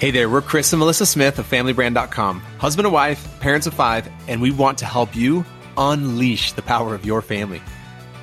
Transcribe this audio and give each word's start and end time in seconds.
Hey 0.00 0.12
there, 0.12 0.28
we're 0.28 0.42
Chris 0.42 0.72
and 0.72 0.78
Melissa 0.78 1.04
Smith 1.06 1.40
of 1.40 1.50
FamilyBrand.com, 1.50 2.38
husband 2.58 2.86
and 2.86 2.94
wife, 2.94 3.40
parents 3.40 3.66
of 3.66 3.74
five, 3.74 4.08
and 4.28 4.40
we 4.40 4.52
want 4.52 4.78
to 4.78 4.84
help 4.84 5.16
you 5.16 5.44
unleash 5.76 6.52
the 6.52 6.62
power 6.62 6.94
of 6.94 7.04
your 7.04 7.20
family. 7.20 7.60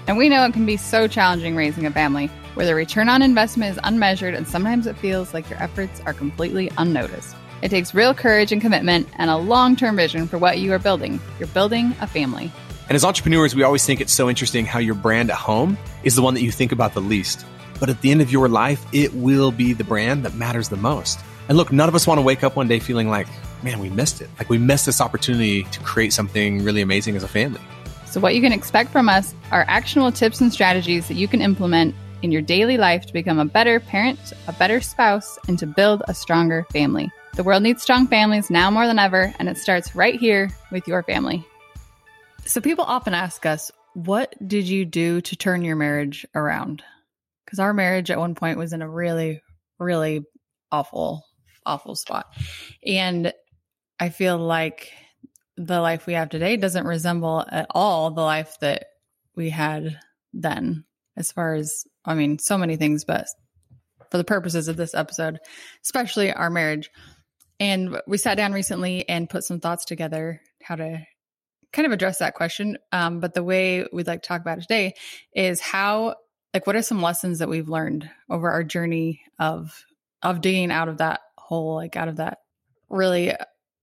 And 0.08 0.18
we 0.18 0.30
know 0.30 0.46
it 0.46 0.54
can 0.54 0.66
be 0.66 0.78
so 0.78 1.06
challenging 1.10 1.54
raising 1.54 1.86
a 1.86 1.92
family, 1.92 2.28
where 2.54 2.66
the 2.66 2.76
return 2.76 3.10
on 3.10 3.22
investment 3.22 3.74
is 3.74 3.80
unmeasured 3.84 4.36
and 4.36 4.48
sometimes 4.48 4.88
it 4.88 4.98
feels 5.00 5.34
like 5.34 5.50
your 5.50 5.62
efforts 5.62 6.00
are 6.06 6.14
completely 6.14 6.72
unnoticed. 6.78 7.36
It 7.62 7.72
takes 7.72 7.94
real 7.94 8.14
courage 8.14 8.54
and 8.54 8.62
commitment 8.62 9.10
and 9.18 9.30
a 9.30 9.36
long 9.36 9.76
term 9.76 9.98
vision 9.98 10.30
for 10.30 10.38
what 10.38 10.60
you 10.60 10.72
are 10.72 10.80
building. 10.80 11.20
You're 11.40 11.50
building 11.50 11.94
a 12.00 12.08
family. 12.08 12.54
And 12.88 12.96
as 12.96 13.04
entrepreneurs, 13.04 13.54
we 13.54 13.64
always 13.64 13.86
think 13.86 14.00
it's 14.00 14.14
so 14.14 14.30
interesting 14.30 14.66
how 14.66 14.80
your 14.80 14.96
brand 14.96 15.30
at 15.30 15.36
home 15.36 15.78
is 16.06 16.16
the 16.16 16.22
one 16.22 16.36
that 16.36 16.42
you 16.42 16.52
think 16.52 16.72
about 16.72 16.94
the 16.94 17.02
least. 17.02 17.46
But 17.82 17.90
at 17.90 18.00
the 18.00 18.12
end 18.12 18.22
of 18.22 18.32
your 18.32 18.48
life, 18.48 18.86
it 18.94 19.14
will 19.14 19.52
be 19.52 19.74
the 19.74 19.84
brand 19.84 20.24
that 20.24 20.36
matters 20.36 20.70
the 20.70 20.78
most. 20.78 21.20
And 21.48 21.58
look, 21.58 21.72
none 21.72 21.88
of 21.88 21.96
us 21.96 22.08
want 22.08 22.18
to 22.18 22.24
wake 22.24 22.44
up 22.44 22.56
one 22.56 22.68
day 22.68 22.80
feeling 22.80 23.10
like, 23.10 23.28
man, 23.62 23.80
we 23.80 23.90
missed 23.90 24.22
it. 24.22 24.30
Like 24.38 24.50
we 24.50 24.58
missed 24.58 24.86
this 24.86 25.00
opportunity 25.00 25.64
to 25.64 25.80
create 25.82 26.12
something 26.14 26.64
really 26.64 26.82
amazing 26.82 27.16
as 27.16 27.24
a 27.24 27.28
family. 27.28 27.62
So, 28.06 28.20
what 28.20 28.34
you 28.34 28.42
can 28.42 28.54
expect 28.54 28.92
from 28.92 29.10
us 29.10 29.36
are 29.52 29.66
actionable 29.68 30.12
tips 30.12 30.40
and 30.42 30.52
strategies 30.52 31.08
that 31.08 31.16
you 31.16 31.28
can 31.28 31.42
implement 31.42 31.94
in 32.22 32.32
your 32.32 32.42
daily 32.42 32.78
life 32.78 33.06
to 33.06 33.14
become 33.14 33.40
a 33.40 33.46
better 33.46 33.80
parent, 33.80 34.34
a 34.48 34.54
better 34.54 34.80
spouse, 34.80 35.38
and 35.48 35.60
to 35.60 35.68
build 35.68 36.02
a 36.08 36.14
stronger 36.14 36.66
family. 36.72 37.12
The 37.36 37.44
world 37.44 37.64
needs 37.64 37.84
strong 37.84 38.08
families 38.08 38.50
now 38.50 38.72
more 38.72 38.88
than 38.88 39.00
ever, 39.00 39.34
and 39.38 39.50
it 39.50 39.58
starts 39.58 39.96
right 39.96 40.18
here 40.18 40.50
with 40.72 40.88
your 40.88 41.04
family. 41.04 41.46
So, 42.46 42.62
people 42.62 42.86
often 42.86 43.14
ask 43.14 43.46
us, 43.46 43.70
What 43.94 44.34
did 44.48 44.68
you 44.68 44.86
do 44.86 45.22
to 45.22 45.36
turn 45.36 45.64
your 45.64 45.76
marriage 45.76 46.26
around? 46.34 46.82
Because 47.46 47.60
our 47.60 47.74
marriage 47.74 48.10
at 48.10 48.18
one 48.18 48.34
point 48.34 48.58
was 48.58 48.72
in 48.72 48.82
a 48.82 48.90
really, 48.90 49.42
really 49.78 50.24
awful 50.72 51.26
awful 51.66 51.96
spot. 51.96 52.26
And 52.86 53.34
I 54.00 54.10
feel 54.10 54.38
like 54.38 54.92
the 55.58 55.80
life 55.80 56.06
we 56.06 56.14
have 56.14 56.30
today 56.30 56.58
doesn't 56.58 56.86
resemble 56.86 57.46
at 57.50 57.68
all 57.70 58.12
the 58.12 58.22
life 58.22 58.58
that 58.62 58.86
we 59.36 59.50
had 59.50 60.00
then, 60.34 60.86
as 61.16 61.32
far 61.32 61.56
as, 61.56 61.86
I 62.04 62.14
mean, 62.14 62.40
so 62.40 62.58
many 62.58 62.76
things, 62.76 63.06
but 63.06 63.26
for 64.12 64.18
the 64.18 64.24
purposes 64.24 64.68
of 64.68 64.78
this 64.78 64.94
episode, 64.94 65.40
especially 65.84 66.32
our 66.32 66.50
marriage. 66.50 66.90
And 67.60 68.02
we 68.06 68.18
sat 68.18 68.36
down 68.36 68.52
recently 68.52 69.08
and 69.08 69.30
put 69.30 69.46
some 69.46 69.60
thoughts 69.60 69.86
together 69.86 70.42
how 70.62 70.76
to 70.76 71.06
kind 71.72 71.86
of 71.86 71.92
address 71.92 72.20
that 72.20 72.36
question. 72.36 72.78
Um, 72.92 73.20
but 73.20 73.34
the 73.34 73.44
way 73.44 73.86
we'd 73.92 74.08
like 74.08 74.22
to 74.22 74.28
talk 74.28 74.42
about 74.42 74.58
it 74.58 74.62
today 74.62 74.94
is 75.34 75.62
how, 75.62 76.16
like, 76.54 76.68
what 76.68 76.76
are 76.76 76.82
some 76.82 77.02
lessons 77.02 77.40
that 77.40 77.50
we've 77.50 77.70
learned 77.70 78.10
over 78.30 78.50
our 78.52 78.64
journey 78.64 79.22
of 79.40 79.86
of 80.22 80.42
digging 80.42 80.72
out 80.72 80.90
of 80.90 80.98
that 80.98 81.22
hole, 81.46 81.76
like 81.76 81.96
out 81.96 82.08
of 82.08 82.18
that 82.18 82.40
really 82.90 83.34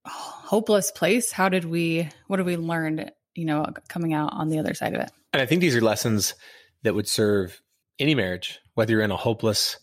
hopeless 0.05 0.91
place? 0.91 1.31
How 1.31 1.49
did 1.49 1.65
we, 1.65 2.09
what 2.27 2.39
did 2.39 2.47
we 2.47 2.57
learn, 2.57 3.11
you 3.35 3.45
know, 3.45 3.67
coming 3.89 4.13
out 4.13 4.33
on 4.33 4.49
the 4.49 4.59
other 4.59 4.75
side 4.75 4.95
of 4.95 5.01
it? 5.01 5.11
And 5.33 5.41
I 5.41 5.47
think 5.47 5.61
these 5.61 5.77
are 5.77 5.81
lessons 5.81 6.35
that 6.83 6.95
would 6.95 7.09
serve 7.09 7.61
any 7.99 8.15
marriage, 8.15 8.59
whether 8.75 8.93
you're 8.93 9.03
in 9.03 9.13
a 9.13 9.17
hopeless, 9.17 9.77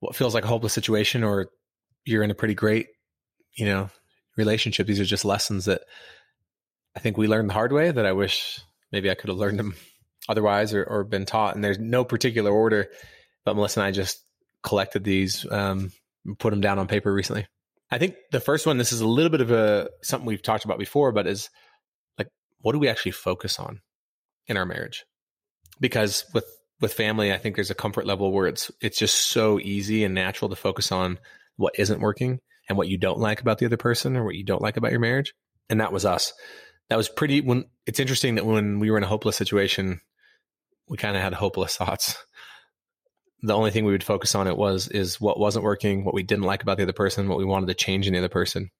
what 0.00 0.14
feels 0.14 0.34
like 0.34 0.44
a 0.44 0.48
hopeless 0.48 0.72
situation, 0.72 1.24
or 1.24 1.50
you're 2.04 2.22
in 2.22 2.30
a 2.30 2.34
pretty 2.34 2.54
great, 2.54 2.86
you 3.54 3.66
know, 3.66 3.90
relationship. 4.36 4.86
These 4.86 5.00
are 5.00 5.04
just 5.04 5.24
lessons 5.24 5.64
that 5.64 5.82
I 6.94 7.00
think 7.00 7.16
we 7.16 7.26
learned 7.26 7.50
the 7.50 7.54
hard 7.54 7.72
way 7.72 7.90
that 7.90 8.06
I 8.06 8.12
wish 8.12 8.60
maybe 8.92 9.10
I 9.10 9.14
could 9.14 9.28
have 9.28 9.38
learned 9.38 9.58
them 9.58 9.74
otherwise 10.28 10.72
or, 10.72 10.84
or 10.84 11.04
been 11.04 11.26
taught. 11.26 11.54
And 11.54 11.64
there's 11.64 11.78
no 11.78 12.04
particular 12.04 12.50
order, 12.50 12.86
but 13.44 13.56
Melissa 13.56 13.80
and 13.80 13.86
I 13.86 13.90
just 13.90 14.22
collected 14.62 15.04
these 15.04 15.44
um, 15.50 15.92
put 16.38 16.50
them 16.50 16.60
down 16.60 16.78
on 16.78 16.86
paper 16.86 17.12
recently. 17.12 17.46
I 17.90 17.98
think 17.98 18.16
the 18.32 18.40
first 18.40 18.66
one, 18.66 18.78
this 18.78 18.92
is 18.92 19.00
a 19.00 19.06
little 19.06 19.30
bit 19.30 19.40
of 19.40 19.50
a 19.50 19.88
something 20.02 20.26
we've 20.26 20.42
talked 20.42 20.64
about 20.64 20.78
before, 20.78 21.12
but 21.12 21.26
is 21.26 21.50
like, 22.18 22.28
what 22.60 22.72
do 22.72 22.78
we 22.78 22.88
actually 22.88 23.12
focus 23.12 23.58
on 23.58 23.80
in 24.46 24.56
our 24.56 24.66
marriage? 24.66 25.04
Because 25.80 26.24
with 26.32 26.46
with 26.80 26.92
family, 26.92 27.32
I 27.32 27.38
think 27.38 27.54
there's 27.54 27.70
a 27.70 27.74
comfort 27.74 28.06
level 28.06 28.32
where 28.32 28.46
it's 28.46 28.70
it's 28.80 28.98
just 28.98 29.14
so 29.14 29.60
easy 29.60 30.04
and 30.04 30.14
natural 30.14 30.48
to 30.48 30.56
focus 30.56 30.90
on 30.90 31.18
what 31.56 31.78
isn't 31.78 32.00
working 32.00 32.40
and 32.68 32.78
what 32.78 32.88
you 32.88 32.98
don't 32.98 33.18
like 33.18 33.40
about 33.40 33.58
the 33.58 33.66
other 33.66 33.76
person 33.76 34.16
or 34.16 34.24
what 34.24 34.34
you 34.34 34.44
don't 34.44 34.62
like 34.62 34.76
about 34.76 34.90
your 34.90 35.00
marriage. 35.00 35.34
And 35.68 35.80
that 35.80 35.92
was 35.92 36.04
us. 36.04 36.32
That 36.88 36.96
was 36.96 37.08
pretty 37.08 37.40
when 37.40 37.64
it's 37.86 38.00
interesting 38.00 38.34
that 38.36 38.46
when 38.46 38.78
we 38.78 38.90
were 38.90 38.98
in 38.98 39.04
a 39.04 39.08
hopeless 39.08 39.36
situation, 39.36 40.00
we 40.88 40.96
kind 40.96 41.16
of 41.16 41.22
had 41.22 41.34
hopeless 41.34 41.76
thoughts 41.76 42.16
the 43.44 43.54
only 43.54 43.70
thing 43.70 43.84
we 43.84 43.92
would 43.92 44.02
focus 44.02 44.34
on 44.34 44.48
it 44.48 44.56
was 44.56 44.88
is 44.88 45.20
what 45.20 45.38
wasn't 45.38 45.64
working, 45.64 46.02
what 46.02 46.14
we 46.14 46.22
didn't 46.22 46.44
like 46.44 46.62
about 46.62 46.78
the 46.78 46.82
other 46.82 46.94
person, 46.94 47.28
what 47.28 47.36
we 47.36 47.44
wanted 47.44 47.66
to 47.66 47.74
change 47.74 48.06
in 48.06 48.14
the 48.14 48.18
other 48.18 48.28
person. 48.28 48.70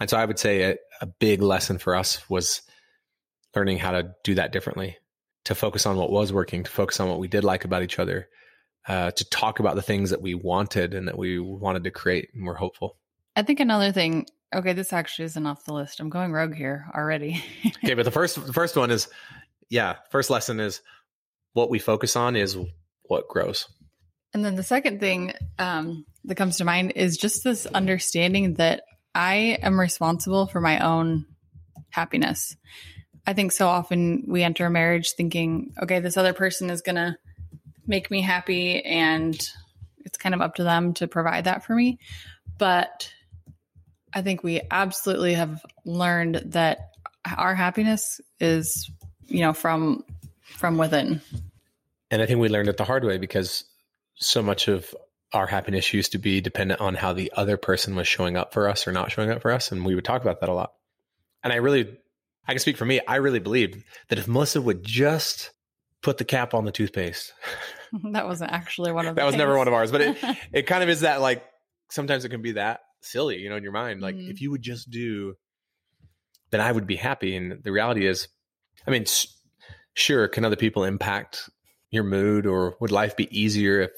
And 0.00 0.08
so 0.08 0.16
I 0.16 0.24
would 0.24 0.38
say 0.38 0.62
a, 0.62 0.76
a 1.00 1.06
big 1.06 1.42
lesson 1.42 1.78
for 1.78 1.96
us 1.96 2.22
was 2.30 2.62
learning 3.56 3.78
how 3.78 3.90
to 3.90 4.14
do 4.22 4.36
that 4.36 4.52
differently, 4.52 4.96
to 5.46 5.54
focus 5.56 5.84
on 5.84 5.96
what 5.96 6.12
was 6.12 6.32
working, 6.32 6.62
to 6.62 6.70
focus 6.70 7.00
on 7.00 7.08
what 7.08 7.18
we 7.18 7.26
did 7.26 7.42
like 7.42 7.64
about 7.64 7.82
each 7.82 7.98
other, 7.98 8.28
uh, 8.86 9.10
to 9.10 9.28
talk 9.30 9.58
about 9.58 9.74
the 9.74 9.82
things 9.82 10.10
that 10.10 10.22
we 10.22 10.32
wanted 10.32 10.94
and 10.94 11.08
that 11.08 11.18
we 11.18 11.40
wanted 11.40 11.82
to 11.82 11.90
create 11.90 12.28
and 12.34 12.46
we're 12.46 12.54
hopeful. 12.54 12.96
I 13.34 13.42
think 13.42 13.58
another 13.58 13.90
thing, 13.90 14.26
okay, 14.54 14.74
this 14.74 14.92
actually 14.92 15.24
isn't 15.24 15.46
off 15.46 15.64
the 15.64 15.74
list. 15.74 15.98
I'm 15.98 16.08
going 16.08 16.30
rogue 16.30 16.54
here 16.54 16.86
already. 16.94 17.42
okay, 17.84 17.94
but 17.94 18.04
the 18.04 18.12
first 18.12 18.46
the 18.46 18.52
first 18.52 18.76
one 18.76 18.92
is 18.92 19.08
yeah, 19.68 19.96
first 20.12 20.30
lesson 20.30 20.60
is 20.60 20.82
what 21.52 21.68
we 21.68 21.80
focus 21.80 22.14
on 22.14 22.36
is 22.36 22.56
what 23.02 23.28
grows. 23.28 23.66
And 24.38 24.44
then 24.44 24.54
the 24.54 24.62
second 24.62 25.00
thing 25.00 25.32
um, 25.58 26.06
that 26.26 26.36
comes 26.36 26.58
to 26.58 26.64
mind 26.64 26.92
is 26.94 27.16
just 27.16 27.42
this 27.42 27.66
understanding 27.66 28.54
that 28.54 28.84
I 29.12 29.58
am 29.60 29.80
responsible 29.80 30.46
for 30.46 30.60
my 30.60 30.78
own 30.78 31.26
happiness. 31.90 32.56
I 33.26 33.32
think 33.32 33.50
so 33.50 33.66
often 33.66 34.26
we 34.28 34.44
enter 34.44 34.66
a 34.66 34.70
marriage 34.70 35.14
thinking, 35.14 35.74
okay, 35.82 35.98
this 35.98 36.16
other 36.16 36.34
person 36.34 36.70
is 36.70 36.82
going 36.82 36.94
to 36.94 37.16
make 37.84 38.12
me 38.12 38.20
happy 38.20 38.80
and 38.84 39.34
it's 40.04 40.18
kind 40.18 40.36
of 40.36 40.40
up 40.40 40.54
to 40.54 40.62
them 40.62 40.94
to 40.94 41.08
provide 41.08 41.46
that 41.46 41.64
for 41.64 41.74
me. 41.74 41.98
But 42.58 43.12
I 44.14 44.22
think 44.22 44.44
we 44.44 44.60
absolutely 44.70 45.34
have 45.34 45.66
learned 45.84 46.42
that 46.52 46.92
our 47.36 47.56
happiness 47.56 48.20
is, 48.38 48.88
you 49.26 49.40
know, 49.40 49.52
from 49.52 50.04
from 50.44 50.78
within. 50.78 51.22
And 52.12 52.22
I 52.22 52.26
think 52.26 52.38
we 52.38 52.48
learned 52.48 52.68
it 52.68 52.76
the 52.76 52.84
hard 52.84 53.02
way 53.02 53.18
because 53.18 53.64
so 54.18 54.42
much 54.42 54.68
of 54.68 54.94
our 55.32 55.46
happiness 55.46 55.92
used 55.92 56.12
to 56.12 56.18
be 56.18 56.40
dependent 56.40 56.80
on 56.80 56.94
how 56.94 57.12
the 57.12 57.32
other 57.36 57.56
person 57.56 57.94
was 57.94 58.08
showing 58.08 58.36
up 58.36 58.52
for 58.52 58.68
us 58.68 58.86
or 58.86 58.92
not 58.92 59.12
showing 59.12 59.30
up 59.30 59.42
for 59.42 59.52
us. 59.52 59.72
And 59.72 59.84
we 59.84 59.94
would 59.94 60.04
talk 60.04 60.22
about 60.22 60.40
that 60.40 60.48
a 60.48 60.54
lot. 60.54 60.72
And 61.44 61.52
I 61.52 61.56
really, 61.56 61.98
I 62.46 62.52
can 62.52 62.60
speak 62.60 62.76
for 62.76 62.86
me. 62.86 63.00
I 63.06 63.16
really 63.16 63.38
believed 63.38 63.82
that 64.08 64.18
if 64.18 64.26
Melissa 64.26 64.60
would 64.60 64.82
just 64.82 65.50
put 66.02 66.18
the 66.18 66.24
cap 66.24 66.54
on 66.54 66.64
the 66.64 66.72
toothpaste, 66.72 67.32
that 68.12 68.26
wasn't 68.26 68.52
actually 68.52 68.92
one 68.92 69.06
of 69.06 69.16
that 69.16 69.26
was 69.26 69.36
never 69.36 69.56
one 69.56 69.68
of 69.68 69.74
ours, 69.74 69.92
but 69.92 70.00
it, 70.00 70.16
it 70.52 70.62
kind 70.62 70.82
of 70.82 70.88
is 70.88 71.00
that 71.00 71.20
like 71.20 71.44
sometimes 71.90 72.24
it 72.24 72.30
can 72.30 72.42
be 72.42 72.52
that 72.52 72.80
silly, 73.02 73.38
you 73.38 73.50
know, 73.50 73.56
in 73.56 73.62
your 73.62 73.72
mind. 73.72 74.00
Like 74.00 74.16
mm-hmm. 74.16 74.30
if 74.30 74.40
you 74.40 74.50
would 74.50 74.62
just 74.62 74.90
do, 74.90 75.34
then 76.50 76.60
I 76.60 76.72
would 76.72 76.86
be 76.86 76.96
happy. 76.96 77.36
And 77.36 77.62
the 77.62 77.72
reality 77.72 78.06
is, 78.06 78.28
I 78.86 78.90
mean, 78.90 79.04
sure, 79.94 80.26
can 80.28 80.44
other 80.44 80.56
people 80.56 80.84
impact 80.84 81.50
your 81.90 82.04
mood 82.04 82.46
or 82.46 82.76
would 82.80 82.92
life 82.92 83.16
be 83.16 83.28
easier 83.38 83.80
if 83.80 83.90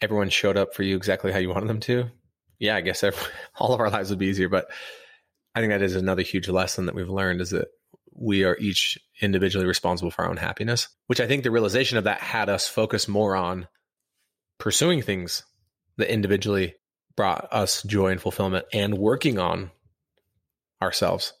everyone 0.00 0.30
showed 0.30 0.56
up 0.56 0.74
for 0.74 0.82
you 0.82 0.96
exactly 0.96 1.32
how 1.32 1.38
you 1.38 1.48
wanted 1.48 1.68
them 1.68 1.80
to? 1.80 2.10
Yeah, 2.58 2.76
I 2.76 2.80
guess 2.80 3.02
every, 3.04 3.22
all 3.56 3.72
of 3.72 3.80
our 3.80 3.90
lives 3.90 4.10
would 4.10 4.18
be 4.18 4.26
easier. 4.26 4.48
But 4.48 4.70
I 5.54 5.60
think 5.60 5.70
that 5.70 5.82
is 5.82 5.96
another 5.96 6.22
huge 6.22 6.48
lesson 6.48 6.86
that 6.86 6.94
we've 6.94 7.08
learned 7.08 7.40
is 7.40 7.50
that 7.50 7.68
we 8.12 8.44
are 8.44 8.56
each 8.58 8.98
individually 9.20 9.66
responsible 9.66 10.10
for 10.10 10.24
our 10.24 10.30
own 10.30 10.36
happiness, 10.36 10.88
which 11.06 11.20
I 11.20 11.26
think 11.26 11.42
the 11.42 11.50
realization 11.50 11.98
of 11.98 12.04
that 12.04 12.20
had 12.20 12.48
us 12.48 12.66
focus 12.66 13.06
more 13.06 13.36
on 13.36 13.68
pursuing 14.58 15.02
things 15.02 15.44
that 15.98 16.12
individually 16.12 16.74
brought 17.16 17.48
us 17.52 17.82
joy 17.84 18.08
and 18.08 18.20
fulfillment 18.20 18.66
and 18.72 18.98
working 18.98 19.38
on 19.38 19.70
ourselves. 20.82 21.32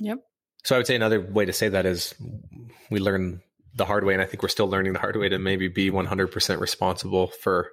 Yep. 0.00 0.18
So 0.64 0.74
I 0.74 0.78
would 0.78 0.86
say 0.86 0.96
another 0.96 1.20
way 1.20 1.44
to 1.44 1.52
say 1.52 1.68
that 1.68 1.86
is 1.86 2.14
we 2.90 3.00
learn 3.00 3.42
the 3.74 3.84
hard 3.84 4.04
way, 4.04 4.14
and 4.14 4.22
I 4.22 4.26
think 4.26 4.42
we're 4.42 4.48
still 4.48 4.68
learning 4.68 4.92
the 4.92 4.98
hard 4.98 5.16
way 5.16 5.28
to 5.28 5.38
maybe 5.38 5.68
be 5.68 5.90
100% 5.90 6.60
responsible 6.60 7.28
for 7.28 7.70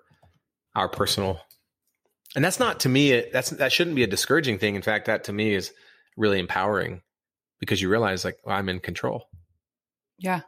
our 0.76 0.88
personal. 0.88 1.40
And 2.36 2.46
that's 2.46 2.60
not 2.60 2.82
to 2.82 2.90
me. 2.90 3.24
That's 3.32 3.50
that 3.52 3.72
shouldn't 3.72 3.96
be 3.96 4.04
a 4.04 4.08
discouraging 4.08 4.60
thing. 4.60 4.76
In 4.76 4.82
fact, 4.82 5.06
that 5.06 5.24
to 5.26 5.34
me 5.34 5.54
is 5.54 5.72
really 6.18 6.40
empowering 6.40 7.02
because 7.60 7.82
you 7.82 7.90
realize 7.90 8.26
like 8.26 8.38
well, 8.46 8.56
I'm 8.56 8.70
in 8.70 8.80
control. 8.80 9.24
Yeah. 10.20 10.42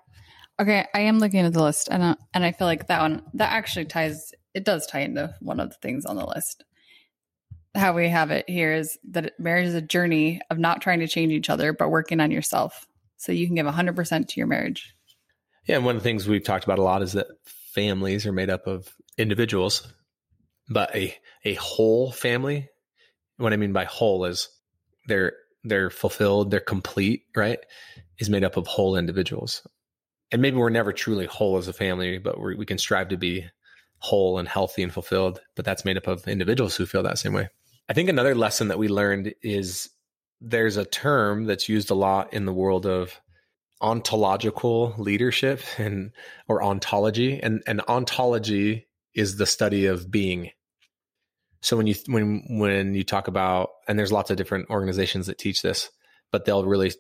Okay, 0.60 0.86
I 0.94 1.02
am 1.02 1.20
looking 1.20 1.40
at 1.40 1.54
the 1.54 1.64
list, 1.64 1.88
and 1.90 2.04
uh, 2.04 2.16
and 2.34 2.44
I 2.44 2.52
feel 2.52 2.68
like 2.68 2.88
that 2.88 3.02
one 3.02 3.24
that 3.36 3.52
actually 3.52 3.86
ties. 3.86 4.34
It 4.54 4.66
does 4.66 4.86
tie 4.86 5.02
into 5.02 5.34
one 5.40 5.60
of 5.60 5.70
the 5.70 5.78
things 5.82 6.06
on 6.06 6.18
the 6.18 6.26
list. 6.26 6.64
How 7.76 7.94
we 7.94 8.10
have 8.10 8.32
it 8.32 8.50
here 8.50 8.74
is 8.74 8.98
that 9.12 9.40
marriage 9.40 9.68
is 9.68 9.76
a 9.76 9.82
journey 9.82 10.42
of 10.50 10.58
not 10.58 10.82
trying 10.82 11.00
to 11.00 11.08
change 11.08 11.32
each 11.32 11.50
other, 11.50 11.72
but 11.72 11.90
working 11.90 12.20
on 12.20 12.32
yourself, 12.32 12.86
so 13.18 13.32
you 13.32 13.46
can 13.46 13.56
give 13.56 13.66
100 13.66 13.96
percent 13.96 14.28
to 14.30 14.40
your 14.40 14.48
marriage. 14.48 14.94
Yeah, 15.70 15.76
and 15.76 15.86
one 15.86 15.96
of 15.96 16.02
the 16.02 16.10
things 16.10 16.28
we've 16.28 16.44
talked 16.44 16.64
about 16.64 16.80
a 16.80 16.84
lot 16.84 17.04
is 17.04 17.14
that 17.14 17.28
families 17.46 18.26
are 18.26 18.32
made 18.32 18.50
up 18.50 18.66
of 18.66 18.92
individuals, 19.18 19.88
but 20.68 20.94
a 20.96 21.16
a 21.46 21.54
whole 21.54 22.12
family 22.12 22.68
what 23.38 23.54
I 23.54 23.58
mean 23.58 23.72
by 23.72 23.86
whole 23.86 24.26
is 24.26 24.50
they're 25.08 25.34
they're 25.64 25.90
fulfilled, 25.90 26.52
they're 26.52 26.60
complete, 26.60 27.24
right? 27.36 27.60
Is 28.20 28.30
made 28.30 28.44
up 28.44 28.58
of 28.58 28.68
whole 28.68 28.96
individuals. 28.96 29.66
And 30.32 30.42
maybe 30.42 30.58
we're 30.58 30.72
never 30.72 30.92
truly 30.92 31.28
whole 31.28 31.58
as 31.58 31.68
a 31.68 31.74
family, 31.74 32.18
but 32.18 32.40
we 32.40 32.66
can 32.66 32.80
strive 32.80 33.10
to 33.10 33.18
be 33.18 33.46
whole 34.00 34.40
and 34.40 34.48
healthy 34.48 34.84
and 34.84 34.92
fulfilled. 34.92 35.40
But 35.56 35.66
that's 35.66 35.86
made 35.86 35.98
up 35.98 36.08
of 36.08 36.28
individuals 36.28 36.76
who 36.76 36.88
feel 36.88 37.04
that 37.04 37.20
same 37.20 37.34
way. 37.34 37.50
I 37.88 37.94
think 37.94 38.10
another 38.10 38.36
lesson 38.36 38.70
that 38.70 38.80
we 38.80 38.88
learned 38.88 39.36
is 39.42 39.90
there's 40.42 40.78
a 40.78 40.86
term 40.86 41.46
that's 41.46 41.70
used 41.70 41.92
a 41.92 41.96
lot 41.96 42.34
in 42.34 42.46
the 42.46 42.54
world 42.54 42.86
of 42.86 43.20
ontological 43.82 44.94
leadership 44.98 45.62
and 45.78 46.12
or 46.48 46.62
ontology 46.62 47.42
and 47.42 47.64
and 47.66 47.82
ontology 47.88 48.88
is 49.14 49.38
the 49.38 49.46
study 49.46 49.86
of 49.86 50.12
being. 50.12 50.52
So 51.62 51.78
when 51.78 51.88
you 51.88 51.96
when 52.08 52.44
when 52.50 52.94
you 52.94 53.04
talk 53.04 53.28
about 53.28 53.70
and 53.88 53.98
there's 53.98 54.12
lots 54.12 54.32
of 54.32 54.38
different 54.38 54.70
organizations 54.70 55.28
that 55.28 55.38
teach 55.38 55.62
this 55.62 55.90
but 56.32 56.46
they'll 56.46 56.66
really 56.66 56.92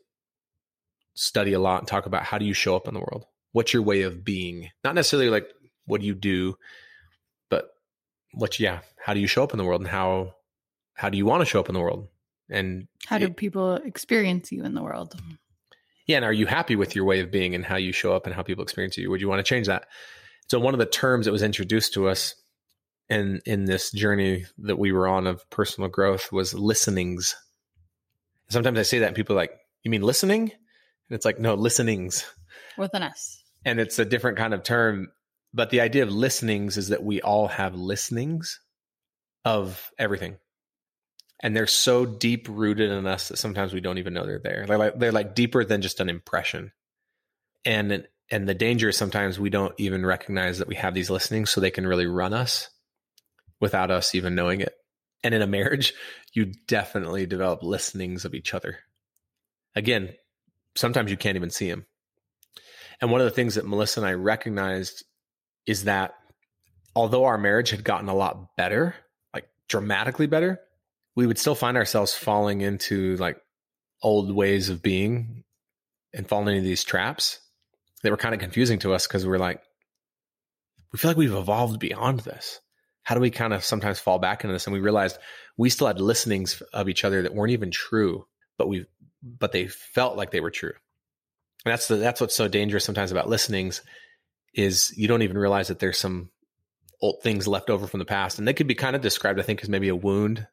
study 1.13 1.53
a 1.53 1.59
lot 1.59 1.79
and 1.79 1.87
talk 1.87 2.05
about 2.05 2.23
how 2.23 2.37
do 2.37 2.45
you 2.45 2.53
show 2.53 2.75
up 2.75 2.87
in 2.87 2.93
the 2.93 2.99
world? 2.99 3.25
What's 3.51 3.73
your 3.73 3.83
way 3.83 4.03
of 4.03 4.23
being? 4.23 4.69
Not 4.83 4.95
necessarily 4.95 5.29
like 5.29 5.47
what 5.85 6.01
do 6.01 6.07
you 6.07 6.15
do 6.15 6.55
but 7.49 7.69
what 8.33 8.59
yeah 8.59 8.79
how 9.03 9.13
do 9.13 9.19
you 9.19 9.27
show 9.27 9.43
up 9.43 9.53
in 9.53 9.57
the 9.57 9.65
world 9.65 9.81
and 9.81 9.89
how 9.89 10.33
how 10.93 11.09
do 11.09 11.17
you 11.17 11.25
want 11.25 11.41
to 11.41 11.45
show 11.45 11.59
up 11.59 11.69
in 11.69 11.73
the 11.73 11.81
world? 11.81 12.07
And 12.49 12.87
how 13.05 13.17
do 13.17 13.25
it, 13.25 13.37
people 13.37 13.75
experience 13.75 14.51
you 14.51 14.63
in 14.63 14.73
the 14.73 14.81
world 14.83 15.15
yeah 16.09 16.15
and 16.15 16.25
are 16.25 16.33
you 16.33 16.47
happy 16.47 16.75
with 16.75 16.95
your 16.95 17.05
way 17.05 17.19
of 17.19 17.29
being 17.29 17.53
and 17.53 17.63
how 17.63 17.75
you 17.75 17.91
show 17.91 18.15
up 18.15 18.25
and 18.25 18.33
how 18.33 18.41
people 18.41 18.63
experience 18.63 18.97
you? 18.97 19.11
Would 19.11 19.21
you 19.21 19.29
want 19.29 19.39
to 19.39 19.47
change 19.47 19.67
that? 19.67 19.85
So 20.47 20.59
one 20.59 20.73
of 20.73 20.79
the 20.79 20.87
terms 20.87 21.27
that 21.27 21.31
was 21.31 21.43
introduced 21.43 21.93
to 21.93 22.09
us 22.09 22.33
in 23.09 23.41
in 23.45 23.65
this 23.65 23.91
journey 23.91 24.47
that 24.57 24.79
we 24.79 24.91
were 24.91 25.07
on 25.07 25.27
of 25.27 25.47
personal 25.51 25.87
growth 25.87 26.31
was 26.31 26.53
listenings. 26.55 27.35
Sometimes 28.49 28.79
i 28.79 28.81
say 28.81 28.99
that 28.99 29.07
and 29.07 29.15
people 29.15 29.35
are 29.35 29.39
like 29.39 29.53
you 29.83 29.91
mean 29.91 30.01
listening? 30.01 30.41
And 30.41 31.15
it's 31.15 31.25
like 31.25 31.39
no 31.39 31.53
listenings. 31.53 32.25
With 32.75 32.93
an 32.95 33.03
s. 33.03 33.43
And 33.63 33.79
it's 33.79 33.99
a 33.99 34.05
different 34.05 34.37
kind 34.37 34.55
of 34.55 34.63
term 34.63 35.09
but 35.53 35.69
the 35.69 35.81
idea 35.81 36.03
of 36.03 36.11
listenings 36.11 36.77
is 36.77 36.89
that 36.89 37.03
we 37.03 37.21
all 37.21 37.47
have 37.47 37.75
listenings 37.75 38.59
of 39.45 39.91
everything 39.97 40.37
and 41.41 41.55
they're 41.55 41.67
so 41.67 42.05
deep 42.05 42.47
rooted 42.49 42.91
in 42.91 43.07
us 43.07 43.29
that 43.29 43.37
sometimes 43.37 43.73
we 43.73 43.81
don't 43.81 43.97
even 43.97 44.13
know 44.13 44.25
they're 44.25 44.39
there. 44.39 44.65
They're 44.67 44.77
like 44.77 44.99
they're 44.99 45.11
like 45.11 45.35
deeper 45.35 45.63
than 45.63 45.81
just 45.81 45.99
an 45.99 46.09
impression. 46.09 46.71
And 47.65 48.07
and 48.31 48.47
the 48.47 48.53
danger 48.53 48.89
is 48.89 48.97
sometimes 48.97 49.39
we 49.39 49.49
don't 49.49 49.73
even 49.77 50.05
recognize 50.05 50.59
that 50.59 50.67
we 50.67 50.75
have 50.75 50.93
these 50.93 51.09
listenings 51.09 51.49
so 51.49 51.61
they 51.61 51.71
can 51.71 51.87
really 51.87 52.05
run 52.05 52.33
us 52.33 52.69
without 53.59 53.91
us 53.91 54.13
even 54.15 54.35
knowing 54.35 54.61
it. 54.61 54.73
And 55.23 55.33
in 55.33 55.41
a 55.41 55.47
marriage, 55.47 55.93
you 56.33 56.53
definitely 56.67 57.25
develop 57.25 57.63
listenings 57.63 58.25
of 58.25 58.33
each 58.33 58.53
other. 58.53 58.79
Again, 59.75 60.13
sometimes 60.75 61.11
you 61.11 61.17
can't 61.17 61.35
even 61.35 61.49
see 61.49 61.69
them. 61.69 61.85
And 63.01 63.11
one 63.11 63.21
of 63.21 63.25
the 63.25 63.31
things 63.31 63.55
that 63.55 63.67
Melissa 63.67 64.01
and 64.01 64.07
I 64.07 64.13
recognized 64.13 65.03
is 65.65 65.85
that 65.85 66.13
although 66.95 67.25
our 67.25 67.37
marriage 67.37 67.69
had 67.69 67.83
gotten 67.83 68.09
a 68.09 68.15
lot 68.15 68.55
better, 68.55 68.95
like 69.33 69.49
dramatically 69.67 70.27
better, 70.27 70.59
we 71.19 71.27
would 71.27 71.37
still 71.37 71.53
find 71.53 71.75
ourselves 71.75 72.13
falling 72.13 72.61
into 72.61 73.17
like 73.17 73.35
old 74.01 74.33
ways 74.33 74.69
of 74.69 74.81
being 74.81 75.43
and 76.13 76.25
falling 76.25 76.55
into 76.55 76.65
these 76.65 76.85
traps 76.85 77.41
They 78.03 78.09
were 78.09 78.15
kind 78.15 78.33
of 78.33 78.39
confusing 78.39 78.79
to 78.79 78.93
us 78.93 79.05
because 79.05 79.25
we 79.25 79.33
are 79.33 79.37
like, 79.37 79.61
we 80.93 80.97
feel 80.97 81.09
like 81.09 81.17
we've 81.17 81.33
evolved 81.33 81.77
beyond 81.77 82.21
this. 82.21 82.61
How 83.03 83.15
do 83.15 83.21
we 83.21 83.31
kind 83.31 83.51
of 83.51 83.65
sometimes 83.65 83.99
fall 83.99 84.17
back 84.17 84.45
into 84.45 84.53
this? 84.53 84.65
And 84.65 84.73
we 84.73 84.79
realized 84.79 85.17
we 85.57 85.69
still 85.69 85.87
had 85.87 85.99
listenings 85.99 86.63
of 86.71 86.87
each 86.87 87.03
other 87.03 87.21
that 87.23 87.35
weren't 87.35 87.51
even 87.51 87.69
true, 87.69 88.25
but 88.57 88.69
we, 88.69 88.85
but 89.21 89.51
they 89.51 89.67
felt 89.67 90.15
like 90.15 90.31
they 90.31 90.39
were 90.39 90.51
true. 90.51 90.71
And 91.65 91.73
that's 91.73 91.89
the, 91.89 91.97
that's 91.97 92.21
what's 92.21 92.35
so 92.35 92.47
dangerous 92.47 92.85
sometimes 92.85 93.11
about 93.11 93.27
listenings 93.27 93.81
is 94.53 94.93
you 94.95 95.09
don't 95.09 95.23
even 95.23 95.37
realize 95.37 95.67
that 95.67 95.79
there's 95.79 95.97
some 95.97 96.29
old 97.01 97.21
things 97.23 97.45
left 97.45 97.69
over 97.69 97.87
from 97.87 97.99
the 97.99 98.05
past. 98.05 98.39
And 98.39 98.47
they 98.47 98.53
could 98.53 98.67
be 98.67 98.75
kind 98.75 98.95
of 98.95 99.01
described, 99.01 99.37
I 99.37 99.43
think, 99.43 99.61
as 99.61 99.67
maybe 99.67 99.89
a 99.89 99.95
wound 99.97 100.47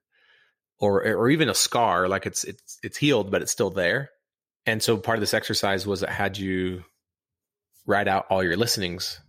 or 0.78 1.02
or 1.04 1.30
even 1.30 1.48
a 1.48 1.54
scar, 1.54 2.08
like 2.08 2.26
it's 2.26 2.44
it's 2.44 2.78
it's 2.82 2.96
healed, 2.96 3.30
but 3.30 3.42
it's 3.42 3.52
still 3.52 3.70
there. 3.70 4.10
And 4.66 4.82
so 4.82 4.96
part 4.96 5.16
of 5.16 5.20
this 5.20 5.34
exercise 5.34 5.86
was 5.86 6.02
it 6.02 6.08
had 6.08 6.36
you 6.36 6.84
write 7.86 8.08
out 8.08 8.26
all 8.30 8.42
your 8.42 8.56
listenings 8.56 9.20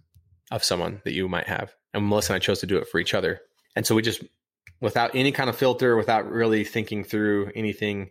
of 0.51 0.63
someone 0.63 1.01
that 1.05 1.13
you 1.13 1.27
might 1.29 1.47
have. 1.47 1.73
And 1.93 2.07
Melissa 2.07 2.33
and 2.33 2.37
I 2.37 2.39
chose 2.39 2.59
to 2.61 2.67
do 2.67 2.77
it 2.77 2.87
for 2.87 2.99
each 2.99 3.13
other. 3.13 3.39
And 3.75 3.85
so 3.85 3.95
we 3.95 4.01
just 4.01 4.23
without 4.81 5.15
any 5.15 5.31
kind 5.31 5.49
of 5.49 5.55
filter, 5.55 5.95
without 5.95 6.29
really 6.29 6.63
thinking 6.63 7.03
through 7.03 7.51
anything, 7.55 8.09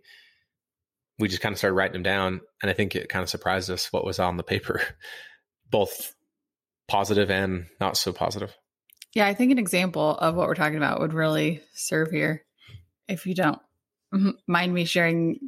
we 1.19 1.29
just 1.29 1.43
kind 1.43 1.53
of 1.53 1.59
started 1.59 1.75
writing 1.75 1.95
them 1.95 2.03
down. 2.03 2.41
And 2.63 2.71
I 2.71 2.75
think 2.75 2.95
it 2.95 3.09
kind 3.09 3.23
of 3.23 3.29
surprised 3.29 3.71
us 3.71 3.93
what 3.93 4.05
was 4.05 4.19
on 4.19 4.37
the 4.37 4.43
paper, 4.43 4.81
both 5.71 6.15
positive 6.89 7.31
and 7.31 7.67
not 7.81 7.97
so 7.97 8.13
positive. 8.13 8.55
Yeah, 9.15 9.27
I 9.27 9.35
think 9.35 9.51
an 9.51 9.59
example 9.59 10.11
of 10.11 10.35
what 10.35 10.47
we're 10.47 10.55
talking 10.55 10.77
about 10.77 11.01
would 11.01 11.15
really 11.15 11.63
serve 11.75 12.11
here 12.11 12.46
if 13.09 13.27
you 13.27 13.35
don't 13.35 13.61
mind 14.47 14.73
me 14.73 14.85
sharing 14.85 15.39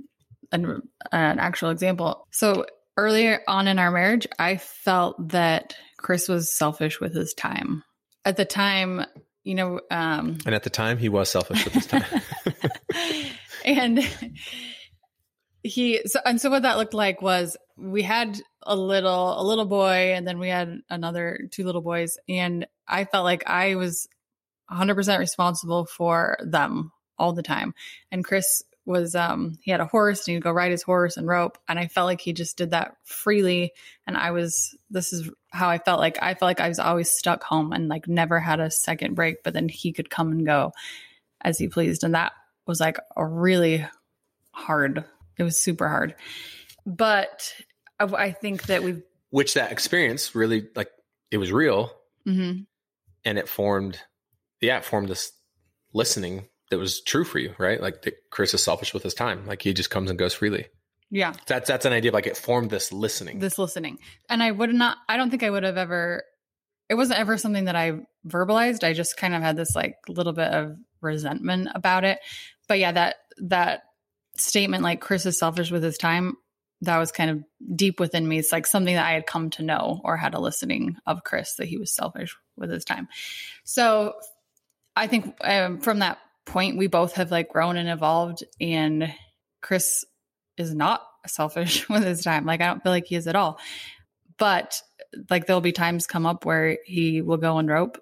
an, 0.53 0.83
an 1.13 1.39
actual 1.39 1.71
example. 1.71 2.27
So 2.31 2.67
earlier 2.97 3.41
on 3.47 3.69
in 3.69 3.79
our 3.79 3.91
marriage, 3.91 4.27
I 4.39 4.57
felt 4.57 5.29
that 5.31 5.75
Chris 5.97 6.29
was 6.29 6.51
selfish 6.51 7.01
with 7.01 7.15
his 7.15 7.35
time. 7.35 7.83
At 8.25 8.37
the 8.37 8.45
time, 8.45 9.05
you 9.45 9.55
know, 9.55 9.81
um, 9.91 10.39
and 10.45 10.55
at 10.55 10.63
the 10.63 10.71
time, 10.71 10.99
he 10.99 11.09
was 11.09 11.31
selfish 11.31 11.65
with 11.65 11.75
his 11.75 11.87
time. 11.87 12.05
and 13.65 14.07
he 15.63 16.01
so 16.07 16.21
and 16.25 16.41
so 16.41 16.51
what 16.51 16.63
that 16.63 16.77
looked 16.77 16.95
like 16.95 17.23
was 17.23 17.57
we 17.77 18.03
had 18.03 18.41
a 18.63 18.77
little 18.77 19.41
a 19.41 19.43
little 19.43 19.65
boy 19.65 20.13
and 20.15 20.27
then 20.27 20.39
we 20.39 20.49
had 20.49 20.81
another 20.91 21.49
two 21.51 21.65
little 21.65 21.81
boys 21.81 22.17
and 22.29 22.67
I 22.87 23.05
felt 23.05 23.25
like 23.25 23.49
I 23.49 23.75
was 23.75 24.09
100% 24.71 25.19
responsible 25.19 25.87
for 25.87 26.39
them 26.43 26.93
all 27.19 27.33
the 27.33 27.43
time. 27.43 27.75
And 28.11 28.25
Chris 28.25 28.63
was 28.85 29.15
um 29.15 29.59
he 29.61 29.71
had 29.71 29.81
a 29.81 29.87
horse 29.87 30.27
and 30.27 30.35
he'd 30.35 30.43
go 30.43 30.51
ride 30.51 30.71
his 30.71 30.83
horse 30.83 31.17
and 31.17 31.27
rope. 31.27 31.59
And 31.69 31.79
I 31.79 31.89
felt 31.89 32.07
like 32.07 32.21
he 32.21 32.33
just 32.33 32.57
did 32.57 32.71
that 32.71 32.97
freely. 33.05 33.73
And 34.07 34.17
I 34.17 34.31
was 34.31 34.75
this 34.91 35.13
is 35.13 35.31
how 35.51 35.69
I 35.69 35.79
felt 35.79 36.01
like 36.01 36.23
I 36.23 36.35
felt 36.35 36.49
like 36.49 36.61
I 36.61 36.69
was 36.69 36.79
always 36.79 37.11
stuck 37.11 37.43
home 37.43 37.73
and 37.73 37.89
like 37.89 38.09
never 38.09 38.41
had 38.41 38.61
a 38.61 38.71
second 38.71 39.15
break 39.15 39.43
but 39.43 39.53
then 39.53 39.69
he 39.69 39.93
could 39.93 40.09
come 40.09 40.31
and 40.33 40.47
go 40.47 40.73
as 41.43 41.59
he 41.59 41.69
pleased. 41.69 42.03
And 42.03 42.15
that 42.15 42.33
was 42.67 42.81
like 42.81 42.99
a 43.17 43.27
really 43.27 43.87
hard 44.53 45.05
it 45.37 45.43
was 45.43 45.61
super 45.61 45.89
hard. 45.89 46.15
But 46.87 47.53
I 48.01 48.31
think 48.31 48.65
that 48.65 48.83
we 48.83 49.03
which 49.31 49.55
that 49.55 49.71
experience 49.71 50.35
really 50.35 50.67
like 50.75 50.91
it 51.31 51.37
was 51.37 51.53
real. 51.53 51.93
Mm-hmm. 52.27 52.63
and 53.25 53.39
it 53.39 53.49
formed 53.49 53.99
yeah 54.61 54.77
it 54.79 54.85
formed 54.85 55.09
this 55.09 55.33
listening 55.95 56.47
that 56.71 56.79
was 56.79 57.01
true 57.01 57.25
for 57.25 57.39
you, 57.39 57.55
right? 57.59 57.81
Like 57.81 58.03
that 58.03 58.31
Chris 58.31 58.55
is 58.55 58.63
selfish 58.63 58.93
with 58.93 59.03
his 59.03 59.15
time. 59.15 59.47
Like 59.47 59.63
he 59.63 59.73
just 59.73 59.91
comes 59.91 60.11
and 60.11 60.19
goes 60.19 60.35
freely. 60.35 60.67
Yeah. 61.11 61.33
That's 61.47 61.69
that's 61.69 61.87
an 61.87 61.93
idea 61.93 62.11
of 62.11 62.15
like 62.15 62.27
it 62.27 62.37
formed 62.37 62.71
this 62.71 62.93
listening. 62.93 63.39
This 63.39 63.59
listening. 63.59 63.99
And 64.29 64.43
I 64.43 64.51
would 64.51 64.73
not 64.75 64.99
I 65.09 65.17
don't 65.17 65.31
think 65.31 65.43
I 65.43 65.51
would 65.51 65.63
have 65.63 65.79
ever 65.79 66.25
it 66.89 66.95
wasn't 66.95 67.21
ever 67.21 67.37
something 67.37 67.65
that 67.67 67.77
I 67.77 68.01
verbalized. 68.27 68.85
I 68.85 68.93
just 68.93 69.17
kind 69.17 69.35
of 69.35 69.43
had 69.43 69.57
this 69.57 69.75
like 69.75 69.97
little 70.09 70.33
bit 70.33 70.53
of 70.53 70.77
resentment 71.01 71.69
about 71.75 72.05
it. 72.05 72.19
But 72.67 72.79
yeah, 72.79 72.93
that 72.93 73.17
that 73.39 73.83
statement 74.37 74.83
like 74.83 75.01
Chris 75.01 75.27
is 75.27 75.39
selfish 75.39 75.71
with 75.71 75.83
his 75.83 75.99
time, 75.99 76.37
that 76.83 76.99
was 76.99 77.13
kind 77.13 77.31
of 77.31 77.45
deep 77.77 78.01
within 78.01 78.27
me. 78.27 78.39
It's 78.39 78.53
like 78.53 78.67
something 78.67 78.95
that 78.95 79.07
I 79.07 79.13
had 79.13 79.27
come 79.27 79.51
to 79.51 79.63
know 79.63 80.01
or 80.05 80.17
had 80.17 80.35
a 80.35 80.41
listening 80.41 80.97
of 81.07 81.25
Chris 81.25 81.55
that 81.57 81.67
he 81.67 81.77
was 81.77 81.95
selfish 81.95 82.37
with 82.57 82.71
his 82.71 82.85
time. 82.85 83.09
So 83.65 84.15
I 84.95 85.07
think 85.07 85.37
um, 85.43 85.79
from 85.79 86.01
that 86.01 86.19
point 86.49 86.79
we 86.79 86.87
both 86.87 87.15
have 87.15 87.31
like 87.31 87.51
grown 87.51 87.77
and 87.77 87.89
evolved 87.89 88.43
and 88.61 89.13
Chris 89.61 90.05
is 90.57 90.75
not 90.75 91.03
selfish 91.27 91.89
with 91.89 92.03
his 92.03 92.23
time. 92.23 92.45
Like 92.45 92.61
I 92.61 92.67
don't 92.67 92.83
feel 92.83 92.93
like 92.93 93.07
he 93.07 93.17
is 93.17 93.27
at 93.27 93.37
all. 93.37 93.59
But 94.39 94.81
like 95.31 95.47
there'll 95.47 95.61
be 95.61 95.73
times 95.73 96.07
come 96.07 96.27
up 96.27 96.45
where 96.45 96.79
he 96.85 97.23
will 97.23 97.37
go 97.37 97.59
and 97.59 97.69
rope 97.69 97.99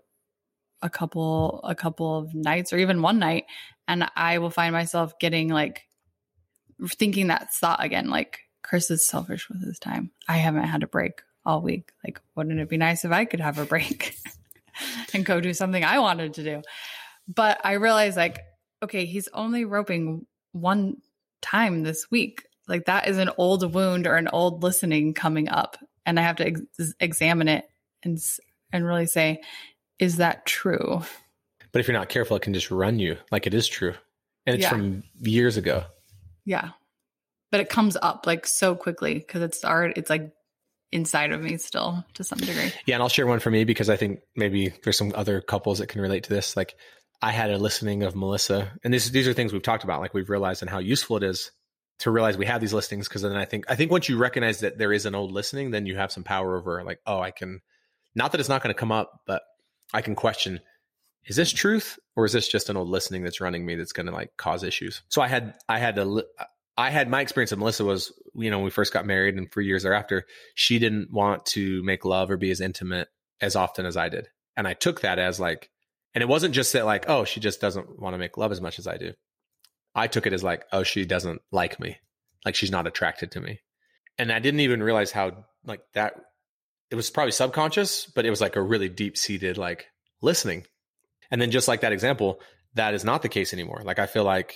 a 0.82 0.90
couple 0.90 1.60
a 1.64 1.74
couple 1.74 2.18
of 2.18 2.34
nights 2.34 2.72
or 2.72 2.76
even 2.78 3.00
one 3.00 3.18
night 3.18 3.44
and 3.88 4.08
I 4.14 4.38
will 4.38 4.50
find 4.50 4.72
myself 4.72 5.18
getting 5.18 5.48
like 5.48 5.84
thinking 6.86 7.28
that 7.28 7.54
thought 7.54 7.82
again 7.82 8.10
like 8.10 8.40
Chris 8.62 8.90
is 8.90 9.06
selfish 9.06 9.48
with 9.48 9.64
his 9.64 9.78
time. 9.78 10.10
I 10.28 10.36
haven't 10.38 10.64
had 10.64 10.82
a 10.82 10.88
break 10.88 11.22
all 11.46 11.62
week. 11.62 11.92
Like 12.04 12.20
wouldn't 12.34 12.60
it 12.60 12.68
be 12.68 12.76
nice 12.76 13.04
if 13.04 13.12
I 13.12 13.24
could 13.24 13.40
have 13.40 13.58
a 13.58 13.64
break 13.64 14.16
and 15.14 15.24
go 15.24 15.40
do 15.40 15.54
something 15.54 15.82
I 15.82 15.98
wanted 16.00 16.34
to 16.34 16.44
do? 16.44 16.62
But 17.28 17.60
I 17.64 17.72
realized 17.72 18.16
like, 18.16 18.40
okay, 18.82 19.04
he's 19.06 19.28
only 19.32 19.64
roping 19.64 20.26
one 20.52 20.98
time 21.42 21.82
this 21.82 22.10
week. 22.10 22.46
Like 22.68 22.86
that 22.86 23.08
is 23.08 23.18
an 23.18 23.30
old 23.36 23.74
wound 23.74 24.06
or 24.06 24.16
an 24.16 24.28
old 24.28 24.62
listening 24.62 25.14
coming 25.14 25.48
up. 25.48 25.76
And 26.04 26.18
I 26.18 26.22
have 26.22 26.36
to 26.36 26.46
ex- 26.46 26.92
examine 27.00 27.48
it 27.48 27.64
and, 28.02 28.18
and 28.72 28.84
really 28.86 29.06
say, 29.06 29.40
is 29.98 30.16
that 30.18 30.46
true? 30.46 31.02
But 31.72 31.80
if 31.80 31.88
you're 31.88 31.96
not 31.96 32.08
careful, 32.08 32.36
it 32.36 32.42
can 32.42 32.54
just 32.54 32.70
run 32.70 32.98
you 32.98 33.16
like 33.30 33.46
it 33.46 33.54
is 33.54 33.66
true. 33.68 33.94
and 34.46 34.54
it's 34.54 34.62
Yeah. 34.62 34.70
from 34.70 35.02
years 35.20 35.56
ago. 35.56 35.84
Yeah. 36.44 36.70
But 37.50 37.60
it 37.60 37.68
comes 37.68 37.96
up 38.00 38.26
like 38.26 38.46
so 38.46 38.74
quickly 38.76 39.14
because 39.14 39.42
it's 39.42 39.64
art. 39.64 39.94
It's 39.96 40.10
like 40.10 40.32
inside 40.92 41.32
of 41.32 41.40
me 41.42 41.56
still 41.56 42.04
to 42.14 42.22
some 42.24 42.38
degree. 42.38 42.72
Yeah, 42.86 42.94
and 42.96 43.02
I'll 43.02 43.08
share 43.08 43.26
one 43.26 43.40
for 43.40 43.50
me 43.50 43.64
because 43.64 43.90
I 43.90 43.96
think 43.96 44.20
maybe 44.36 44.72
there's 44.84 44.96
some 44.98 45.12
other 45.16 45.40
couples 45.40 45.78
that 45.80 45.88
can 45.88 46.00
relate 46.00 46.24
to 46.24 46.30
this. 46.30 46.56
Like 46.56 46.76
I 47.22 47.32
had 47.32 47.50
a 47.50 47.58
listening 47.58 48.02
of 48.02 48.14
Melissa, 48.14 48.72
and 48.84 48.92
these 48.92 49.10
these 49.10 49.26
are 49.26 49.32
things 49.32 49.52
we've 49.52 49.62
talked 49.62 49.84
about, 49.84 50.00
like 50.00 50.14
we've 50.14 50.30
realized 50.30 50.62
and 50.62 50.70
how 50.70 50.78
useful 50.78 51.16
it 51.16 51.22
is 51.22 51.50
to 52.00 52.10
realize 52.10 52.36
we 52.36 52.46
have 52.46 52.60
these 52.60 52.74
listenings. 52.74 53.08
Because 53.08 53.22
then 53.22 53.36
I 53.36 53.44
think 53.44 53.64
I 53.68 53.76
think 53.76 53.90
once 53.90 54.08
you 54.08 54.18
recognize 54.18 54.60
that 54.60 54.78
there 54.78 54.92
is 54.92 55.06
an 55.06 55.14
old 55.14 55.32
listening, 55.32 55.70
then 55.70 55.86
you 55.86 55.96
have 55.96 56.12
some 56.12 56.24
power 56.24 56.56
over 56.56 56.82
like, 56.84 57.00
oh, 57.06 57.20
I 57.20 57.30
can. 57.30 57.60
Not 58.14 58.32
that 58.32 58.40
it's 58.40 58.48
not 58.48 58.62
going 58.62 58.74
to 58.74 58.78
come 58.78 58.92
up, 58.92 59.20
but 59.26 59.42
I 59.92 60.02
can 60.02 60.14
question: 60.14 60.60
Is 61.26 61.36
this 61.36 61.52
truth, 61.52 61.98
or 62.16 62.24
is 62.24 62.32
this 62.32 62.48
just 62.48 62.70
an 62.70 62.76
old 62.76 62.88
listening 62.88 63.22
that's 63.22 63.40
running 63.40 63.64
me 63.64 63.76
that's 63.76 63.92
going 63.92 64.06
to 64.06 64.12
like 64.12 64.36
cause 64.36 64.62
issues? 64.62 65.02
So 65.08 65.22
I 65.22 65.28
had 65.28 65.54
I 65.68 65.78
had 65.78 65.98
li- 65.98 66.24
I 66.78 66.90
had 66.90 67.08
my 67.08 67.22
experience 67.22 67.52
of 67.52 67.58
Melissa 67.58 67.84
was, 67.84 68.12
you 68.34 68.50
know, 68.50 68.58
when 68.58 68.66
we 68.66 68.70
first 68.70 68.92
got 68.92 69.06
married 69.06 69.36
and 69.36 69.50
for 69.50 69.62
years 69.62 69.82
thereafter, 69.82 70.26
she 70.54 70.78
didn't 70.78 71.10
want 71.10 71.46
to 71.46 71.82
make 71.82 72.04
love 72.04 72.30
or 72.30 72.36
be 72.36 72.50
as 72.50 72.60
intimate 72.60 73.08
as 73.40 73.56
often 73.56 73.86
as 73.86 73.96
I 73.96 74.10
did. 74.10 74.28
And 74.56 74.68
I 74.68 74.74
took 74.74 75.00
that 75.00 75.18
as 75.18 75.40
like, 75.40 75.70
and 76.16 76.22
it 76.22 76.28
wasn't 76.28 76.54
just 76.54 76.72
that 76.72 76.86
like, 76.86 77.10
oh, 77.10 77.26
she 77.26 77.40
just 77.40 77.60
doesn't 77.60 78.00
want 78.00 78.14
to 78.14 78.18
make 78.18 78.38
love 78.38 78.50
as 78.50 78.62
much 78.62 78.78
as 78.78 78.86
I 78.86 78.96
do. 78.96 79.12
I 79.94 80.06
took 80.06 80.26
it 80.26 80.32
as 80.32 80.42
like, 80.42 80.64
oh, 80.72 80.82
she 80.82 81.04
doesn't 81.04 81.42
like 81.52 81.78
me. 81.78 81.98
Like 82.42 82.54
she's 82.54 82.70
not 82.70 82.86
attracted 82.86 83.32
to 83.32 83.40
me. 83.42 83.60
And 84.16 84.32
I 84.32 84.38
didn't 84.38 84.60
even 84.60 84.82
realize 84.82 85.12
how 85.12 85.44
like 85.66 85.82
that, 85.92 86.14
it 86.90 86.94
was 86.94 87.10
probably 87.10 87.32
subconscious, 87.32 88.06
but 88.06 88.24
it 88.24 88.30
was 88.30 88.40
like 88.40 88.56
a 88.56 88.62
really 88.62 88.88
deep 88.88 89.18
seated 89.18 89.58
like 89.58 89.88
listening. 90.22 90.64
And 91.30 91.38
then 91.38 91.50
just 91.50 91.68
like 91.68 91.82
that 91.82 91.92
example, 91.92 92.40
that 92.76 92.94
is 92.94 93.04
not 93.04 93.20
the 93.20 93.28
case 93.28 93.52
anymore. 93.52 93.82
Like 93.84 93.98
I 93.98 94.06
feel 94.06 94.24
like 94.24 94.54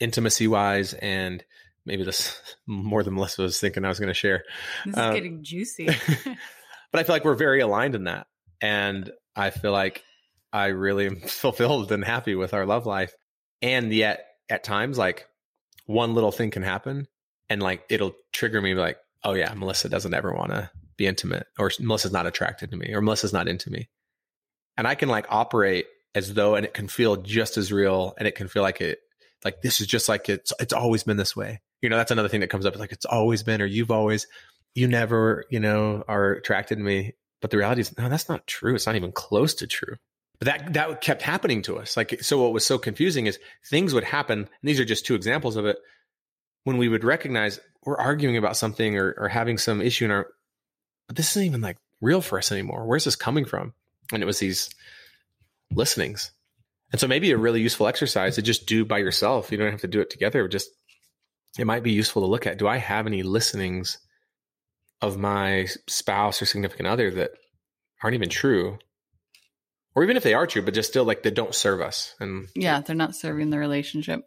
intimacy 0.00 0.48
wise 0.48 0.92
and 0.92 1.44
maybe 1.84 2.02
this 2.02 2.36
more 2.66 3.04
than 3.04 3.14
Melissa 3.14 3.42
was 3.42 3.60
thinking 3.60 3.84
I 3.84 3.88
was 3.90 4.00
going 4.00 4.08
to 4.08 4.12
share. 4.12 4.42
This 4.84 4.94
is 4.94 4.98
Um, 4.98 5.14
getting 5.14 5.44
juicy. 5.44 5.86
but 6.90 6.98
I 6.98 7.04
feel 7.04 7.14
like 7.14 7.24
we're 7.24 7.36
very 7.36 7.60
aligned 7.60 7.94
in 7.94 8.04
that. 8.04 8.26
And 8.60 9.08
I 9.36 9.50
feel 9.50 9.70
like 9.70 10.02
I 10.52 10.66
really 10.66 11.06
am 11.06 11.16
fulfilled 11.26 11.92
and 11.92 12.04
happy 12.04 12.34
with 12.34 12.54
our 12.54 12.66
love 12.66 12.86
life. 12.86 13.14
And 13.62 13.92
yet 13.92 14.26
at 14.48 14.64
times, 14.64 14.98
like 14.98 15.26
one 15.86 16.14
little 16.14 16.32
thing 16.32 16.50
can 16.50 16.62
happen 16.62 17.06
and 17.48 17.62
like 17.62 17.84
it'll 17.88 18.14
trigger 18.32 18.60
me 18.60 18.74
like, 18.74 18.98
oh 19.24 19.34
yeah, 19.34 19.52
Melissa 19.54 19.88
doesn't 19.88 20.14
ever 20.14 20.32
want 20.32 20.50
to 20.50 20.70
be 20.96 21.06
intimate 21.06 21.46
or 21.58 21.70
Melissa's 21.80 22.12
not 22.12 22.26
attracted 22.26 22.70
to 22.70 22.76
me 22.76 22.92
or 22.94 23.00
Melissa's 23.00 23.32
not 23.32 23.48
into 23.48 23.70
me. 23.70 23.88
And 24.76 24.86
I 24.86 24.94
can 24.94 25.08
like 25.08 25.26
operate 25.30 25.86
as 26.14 26.34
though, 26.34 26.54
and 26.54 26.64
it 26.64 26.74
can 26.74 26.88
feel 26.88 27.16
just 27.16 27.56
as 27.56 27.72
real 27.72 28.14
and 28.18 28.26
it 28.26 28.34
can 28.34 28.48
feel 28.48 28.62
like 28.62 28.80
it, 28.80 28.98
like 29.44 29.62
this 29.62 29.80
is 29.80 29.86
just 29.86 30.08
like 30.08 30.28
it's, 30.28 30.52
it's 30.60 30.72
always 30.72 31.02
been 31.02 31.16
this 31.16 31.36
way. 31.36 31.60
You 31.82 31.88
know, 31.88 31.96
that's 31.96 32.10
another 32.10 32.28
thing 32.28 32.40
that 32.40 32.50
comes 32.50 32.66
up. 32.66 32.76
Like, 32.76 32.92
it's 32.92 33.04
always 33.04 33.42
been, 33.42 33.60
or 33.60 33.66
you've 33.66 33.90
always, 33.90 34.26
you 34.74 34.88
never, 34.88 35.44
you 35.50 35.60
know, 35.60 36.02
are 36.08 36.32
attracted 36.32 36.78
to 36.78 36.84
me. 36.84 37.12
But 37.42 37.50
the 37.50 37.58
reality 37.58 37.82
is, 37.82 37.96
no, 37.98 38.08
that's 38.08 38.28
not 38.28 38.46
true. 38.46 38.74
It's 38.74 38.86
not 38.86 38.96
even 38.96 39.12
close 39.12 39.54
to 39.56 39.66
true. 39.66 39.96
But 40.38 40.46
that 40.46 40.74
that 40.74 41.00
kept 41.00 41.22
happening 41.22 41.62
to 41.62 41.78
us. 41.78 41.96
Like, 41.96 42.22
so 42.22 42.42
what 42.42 42.52
was 42.52 42.66
so 42.66 42.78
confusing 42.78 43.26
is 43.26 43.38
things 43.64 43.94
would 43.94 44.04
happen. 44.04 44.40
And 44.40 44.48
these 44.62 44.80
are 44.80 44.84
just 44.84 45.06
two 45.06 45.14
examples 45.14 45.56
of 45.56 45.66
it. 45.66 45.78
When 46.64 46.78
we 46.78 46.88
would 46.88 47.04
recognize 47.04 47.60
we're 47.84 47.96
arguing 47.96 48.36
about 48.36 48.56
something 48.56 48.98
or, 48.98 49.14
or 49.16 49.28
having 49.28 49.56
some 49.56 49.80
issue 49.80 50.04
in 50.04 50.10
our, 50.10 50.26
but 51.06 51.16
this 51.16 51.30
isn't 51.30 51.44
even 51.44 51.60
like 51.60 51.76
real 52.00 52.20
for 52.20 52.38
us 52.38 52.50
anymore. 52.50 52.84
Where's 52.84 53.04
this 53.04 53.16
coming 53.16 53.44
from? 53.44 53.72
And 54.12 54.22
it 54.22 54.26
was 54.26 54.40
these 54.40 54.68
listenings. 55.70 56.32
And 56.92 57.00
so 57.00 57.08
maybe 57.08 57.30
a 57.30 57.36
really 57.36 57.60
useful 57.60 57.86
exercise 57.86 58.34
to 58.34 58.42
just 58.42 58.66
do 58.66 58.84
by 58.84 58.98
yourself. 58.98 59.50
You 59.50 59.58
don't 59.58 59.70
have 59.70 59.80
to 59.80 59.88
do 59.88 60.00
it 60.00 60.10
together. 60.10 60.46
Just 60.48 60.70
it 61.58 61.66
might 61.66 61.82
be 61.82 61.92
useful 61.92 62.22
to 62.22 62.28
look 62.28 62.46
at. 62.46 62.58
Do 62.58 62.68
I 62.68 62.76
have 62.76 63.06
any 63.06 63.22
listenings 63.22 63.98
of 65.00 65.18
my 65.18 65.66
spouse 65.88 66.40
or 66.42 66.46
significant 66.46 66.88
other 66.88 67.10
that 67.12 67.30
aren't 68.02 68.14
even 68.14 68.28
true? 68.28 68.78
Or 69.96 70.04
even 70.04 70.18
if 70.18 70.22
they 70.22 70.34
are 70.34 70.46
true, 70.46 70.60
but 70.60 70.74
just 70.74 70.90
still 70.90 71.04
like 71.04 71.22
they 71.22 71.30
don't 71.30 71.54
serve 71.54 71.80
us. 71.80 72.14
And 72.20 72.48
yeah, 72.54 72.82
they're 72.82 72.94
not 72.94 73.16
serving 73.16 73.48
the 73.48 73.58
relationship. 73.58 74.20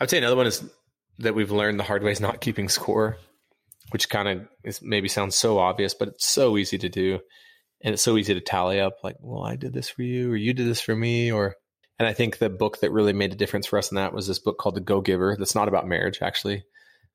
I 0.00 0.02
would 0.02 0.10
say 0.10 0.18
another 0.18 0.34
one 0.34 0.48
is 0.48 0.68
that 1.20 1.36
we've 1.36 1.52
learned 1.52 1.78
the 1.78 1.84
hard 1.84 2.02
way 2.02 2.10
is 2.10 2.20
not 2.20 2.40
keeping 2.40 2.68
score, 2.68 3.16
which 3.90 4.08
kind 4.08 4.28
of 4.28 4.48
is 4.64 4.82
maybe 4.82 5.08
sounds 5.08 5.36
so 5.36 5.58
obvious, 5.58 5.94
but 5.94 6.08
it's 6.08 6.26
so 6.26 6.58
easy 6.58 6.76
to 6.78 6.88
do. 6.88 7.20
And 7.82 7.94
it's 7.94 8.02
so 8.02 8.16
easy 8.16 8.34
to 8.34 8.40
tally 8.40 8.80
up 8.80 8.96
like, 9.04 9.16
well, 9.20 9.44
I 9.44 9.54
did 9.54 9.72
this 9.72 9.88
for 9.88 10.02
you, 10.02 10.32
or 10.32 10.36
you 10.36 10.52
did 10.52 10.66
this 10.66 10.80
for 10.80 10.96
me, 10.96 11.30
or 11.30 11.54
and 11.98 12.08
I 12.08 12.12
think 12.12 12.38
the 12.38 12.50
book 12.50 12.80
that 12.80 12.90
really 12.90 13.12
made 13.12 13.32
a 13.32 13.36
difference 13.36 13.66
for 13.66 13.78
us 13.78 13.92
in 13.92 13.94
that 13.94 14.12
was 14.12 14.26
this 14.26 14.40
book 14.40 14.58
called 14.58 14.74
The 14.74 14.80
Go 14.80 15.00
Giver. 15.00 15.36
That's 15.38 15.54
not 15.54 15.68
about 15.68 15.86
marriage, 15.86 16.18
actually. 16.20 16.64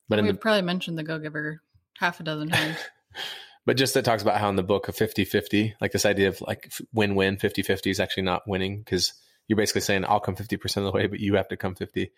But 0.07 0.21
We've 0.21 0.33
the 0.33 0.39
probably 0.39 0.61
mentioned 0.61 0.97
the 0.97 1.03
Go 1.03 1.19
Giver 1.19 1.61
half 1.97 2.21
a 2.21 2.23
dozen 2.23 2.49
times. 2.49 2.77
but 3.65 3.77
just 3.77 3.93
that 3.93 4.05
talks 4.05 4.21
about 4.21 4.39
how 4.39 4.49
in 4.49 4.55
the 4.55 4.63
book 4.63 4.87
of 4.87 4.95
50-50, 4.95 5.73
like 5.79 5.91
this 5.91 6.05
idea 6.05 6.29
of 6.29 6.41
like 6.41 6.71
win-win, 6.93 7.37
50-50 7.37 7.91
is 7.91 7.99
actually 7.99 8.23
not 8.23 8.47
winning 8.47 8.79
because 8.79 9.13
you're 9.47 9.57
basically 9.57 9.81
saying 9.81 10.05
I'll 10.05 10.19
come 10.19 10.35
50% 10.35 10.77
of 10.77 10.83
the 10.83 10.91
way, 10.91 11.07
but 11.07 11.19
you 11.19 11.35
have 11.35 11.49
to 11.49 11.57
come 11.57 11.75
50. 11.75 12.11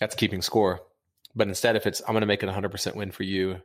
That's 0.00 0.14
keeping 0.14 0.42
score. 0.42 0.80
But 1.34 1.48
instead, 1.48 1.76
if 1.76 1.86
it's 1.86 2.00
I'm 2.00 2.14
going 2.14 2.22
to 2.22 2.26
make 2.26 2.42
it 2.42 2.48
100% 2.48 2.94
win 2.94 3.10
for 3.10 3.22
you, 3.22 3.60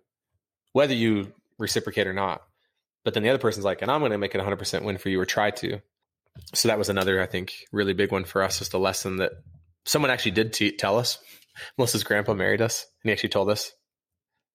whether 0.73 0.93
you 0.93 1.31
reciprocate 1.57 2.07
or 2.07 2.13
not. 2.13 2.41
But 3.03 3.13
then 3.13 3.23
the 3.23 3.29
other 3.29 3.39
person's 3.39 3.65
like, 3.65 3.81
and 3.81 3.91
I'm 3.91 3.99
going 3.99 4.11
to 4.11 4.17
make 4.17 4.35
it 4.35 4.41
100% 4.41 4.83
win 4.83 4.97
for 4.97 5.09
you 5.09 5.19
or 5.19 5.25
try 5.25 5.51
to. 5.51 5.79
So 6.53 6.67
that 6.67 6.77
was 6.77 6.89
another, 6.89 7.21
I 7.21 7.25
think, 7.25 7.53
really 7.71 7.93
big 7.93 8.11
one 8.11 8.23
for 8.25 8.41
us. 8.41 8.59
Just 8.59 8.73
a 8.73 8.77
lesson 8.77 9.17
that 9.17 9.33
someone 9.85 10.11
actually 10.11 10.31
did 10.31 10.53
te- 10.53 10.75
tell 10.75 10.97
us. 10.97 11.19
Melissa's 11.77 12.03
grandpa 12.03 12.33
married 12.33 12.61
us, 12.61 12.87
and 13.03 13.09
he 13.09 13.13
actually 13.13 13.29
told 13.29 13.49
us, 13.49 13.71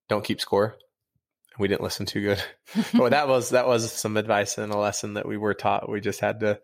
"Don't 0.09 0.25
keep 0.25 0.41
score." 0.41 0.77
We 1.59 1.69
didn't 1.69 1.83
listen 1.83 2.07
too 2.07 2.23
good, 2.23 2.43
but 2.95 3.11
that 3.11 3.29
was 3.29 3.51
that 3.51 3.67
was 3.67 3.91
some 3.91 4.17
advice 4.17 4.59
and 4.59 4.73
a 4.73 4.79
lesson 4.79 5.15
that 5.15 5.27
we 5.27 5.37
were 5.37 5.55
taught. 5.55 5.91
We 5.91 6.01
just 6.01 6.21
had 6.21 6.41
to 6.41 6.61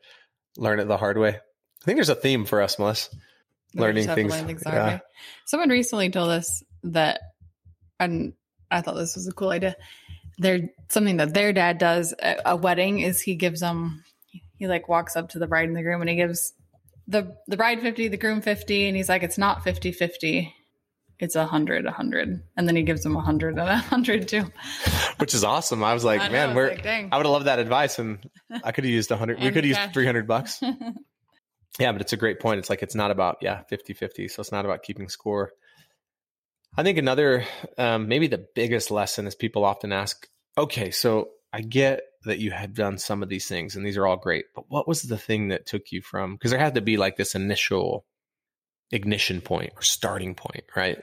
learn 0.56 0.80
it 0.80 0.86
the 0.86 0.96
hard 0.96 1.18
way. 1.18 1.30
I 1.30 1.84
think 1.84 1.96
there's 1.96 2.08
a 2.08 2.14
theme 2.14 2.44
for 2.44 2.62
us, 2.62 2.78
Melissa. 2.78 3.10
Learning 3.74 4.04
just 4.04 4.08
have 4.08 4.16
to 4.16 4.44
things, 4.46 4.64
learn 4.64 4.74
yeah. 4.74 4.98
Someone 5.46 5.68
recently 5.68 6.08
told 6.10 6.30
us 6.30 6.62
that, 6.84 7.20
and 7.98 8.34
I 8.70 8.80
thought 8.80 8.94
this 8.94 9.16
was 9.16 9.26
a 9.26 9.32
cool 9.32 9.50
idea. 9.50 9.74
There, 10.38 10.60
something 10.88 11.16
that 11.16 11.34
their 11.34 11.52
dad 11.52 11.78
does 11.78 12.14
at 12.18 12.40
a 12.44 12.56
wedding 12.56 13.00
is 13.00 13.20
he 13.20 13.34
gives 13.34 13.60
them, 13.60 14.04
he 14.56 14.68
like 14.68 14.88
walks 14.88 15.16
up 15.16 15.30
to 15.30 15.38
the 15.40 15.48
bride 15.48 15.68
and 15.68 15.76
the 15.76 15.82
groom 15.82 16.00
and 16.00 16.10
he 16.10 16.16
gives 16.16 16.52
the 17.06 17.36
the 17.46 17.56
bride 17.56 17.80
50, 17.80 18.08
the 18.08 18.16
groom 18.16 18.40
50, 18.40 18.86
and 18.86 18.96
he's 18.96 19.08
like, 19.08 19.22
it's 19.22 19.38
not 19.38 19.64
50 19.64 19.92
50. 19.92 20.54
It's 21.18 21.36
a 21.36 21.46
hundred, 21.46 21.86
a 21.86 21.90
hundred. 21.90 22.42
And 22.56 22.66
then 22.66 22.76
he 22.76 22.82
gives 22.82 23.02
them 23.02 23.16
a 23.16 23.20
hundred 23.20 23.58
and 23.58 23.68
a 23.68 23.76
hundred 23.76 24.28
too. 24.28 24.44
which 25.18 25.34
is 25.34 25.44
awesome. 25.44 25.84
I 25.84 25.94
was 25.94 26.04
like, 26.04 26.20
I 26.20 26.28
man, 26.28 26.50
it's 26.50 26.56
we're. 26.56 26.70
like. 26.70 26.86
I 26.86 27.16
would 27.16 27.26
have 27.26 27.32
loved 27.32 27.46
that 27.46 27.58
advice, 27.58 27.98
and 27.98 28.18
I 28.62 28.72
could 28.72 28.84
have 28.84 28.92
used 28.92 29.10
a 29.10 29.16
hundred. 29.16 29.38
we 29.38 29.46
could 29.46 29.64
have 29.64 29.66
used 29.66 29.92
three 29.92 30.06
hundred 30.06 30.26
bucks. 30.26 30.60
Yeah, 31.78 31.92
but 31.92 32.00
it's 32.00 32.12
a 32.12 32.16
great 32.16 32.40
point. 32.40 32.58
It's 32.60 32.70
like 32.70 32.82
it's 32.82 32.94
not 32.94 33.10
about 33.10 33.38
yeah 33.40 33.62
50-50. 33.70 34.30
So 34.30 34.40
it's 34.40 34.52
not 34.52 34.64
about 34.64 34.82
keeping 34.82 35.08
score. 35.08 35.52
I 36.76 36.82
think 36.82 36.98
another 36.98 37.44
um, 37.78 38.08
maybe 38.08 38.26
the 38.26 38.46
biggest 38.54 38.90
lesson 38.90 39.26
is 39.26 39.34
people 39.34 39.64
often 39.64 39.92
ask, 39.92 40.28
okay, 40.56 40.90
so 40.90 41.30
I 41.52 41.60
get 41.60 42.02
that 42.24 42.38
you 42.38 42.50
had 42.50 42.74
done 42.74 42.98
some 42.98 43.22
of 43.22 43.28
these 43.28 43.46
things 43.46 43.76
and 43.76 43.84
these 43.84 43.96
are 43.96 44.06
all 44.06 44.16
great, 44.16 44.46
but 44.54 44.64
what 44.68 44.88
was 44.88 45.02
the 45.02 45.18
thing 45.18 45.48
that 45.48 45.66
took 45.66 45.92
you 45.92 46.00
from 46.00 46.34
because 46.34 46.50
there 46.50 46.60
had 46.60 46.74
to 46.74 46.80
be 46.80 46.96
like 46.96 47.16
this 47.16 47.34
initial 47.34 48.04
ignition 48.90 49.40
point 49.40 49.72
or 49.76 49.82
starting 49.82 50.34
point, 50.34 50.64
right? 50.76 50.98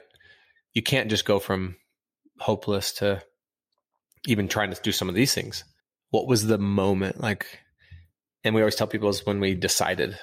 You 0.72 0.82
can't 0.82 1.10
just 1.10 1.24
go 1.24 1.38
from 1.38 1.76
hopeless 2.38 2.92
to 2.94 3.22
even 4.26 4.48
trying 4.48 4.72
to 4.72 4.80
do 4.82 4.92
some 4.92 5.08
of 5.08 5.14
these 5.14 5.34
things. 5.34 5.64
What 6.10 6.26
was 6.26 6.46
the 6.46 6.58
moment 6.58 7.20
like? 7.20 7.46
And 8.44 8.54
we 8.54 8.60
always 8.60 8.76
tell 8.76 8.86
people 8.86 9.08
is 9.08 9.26
when 9.26 9.40
we 9.40 9.54
decided 9.54 10.18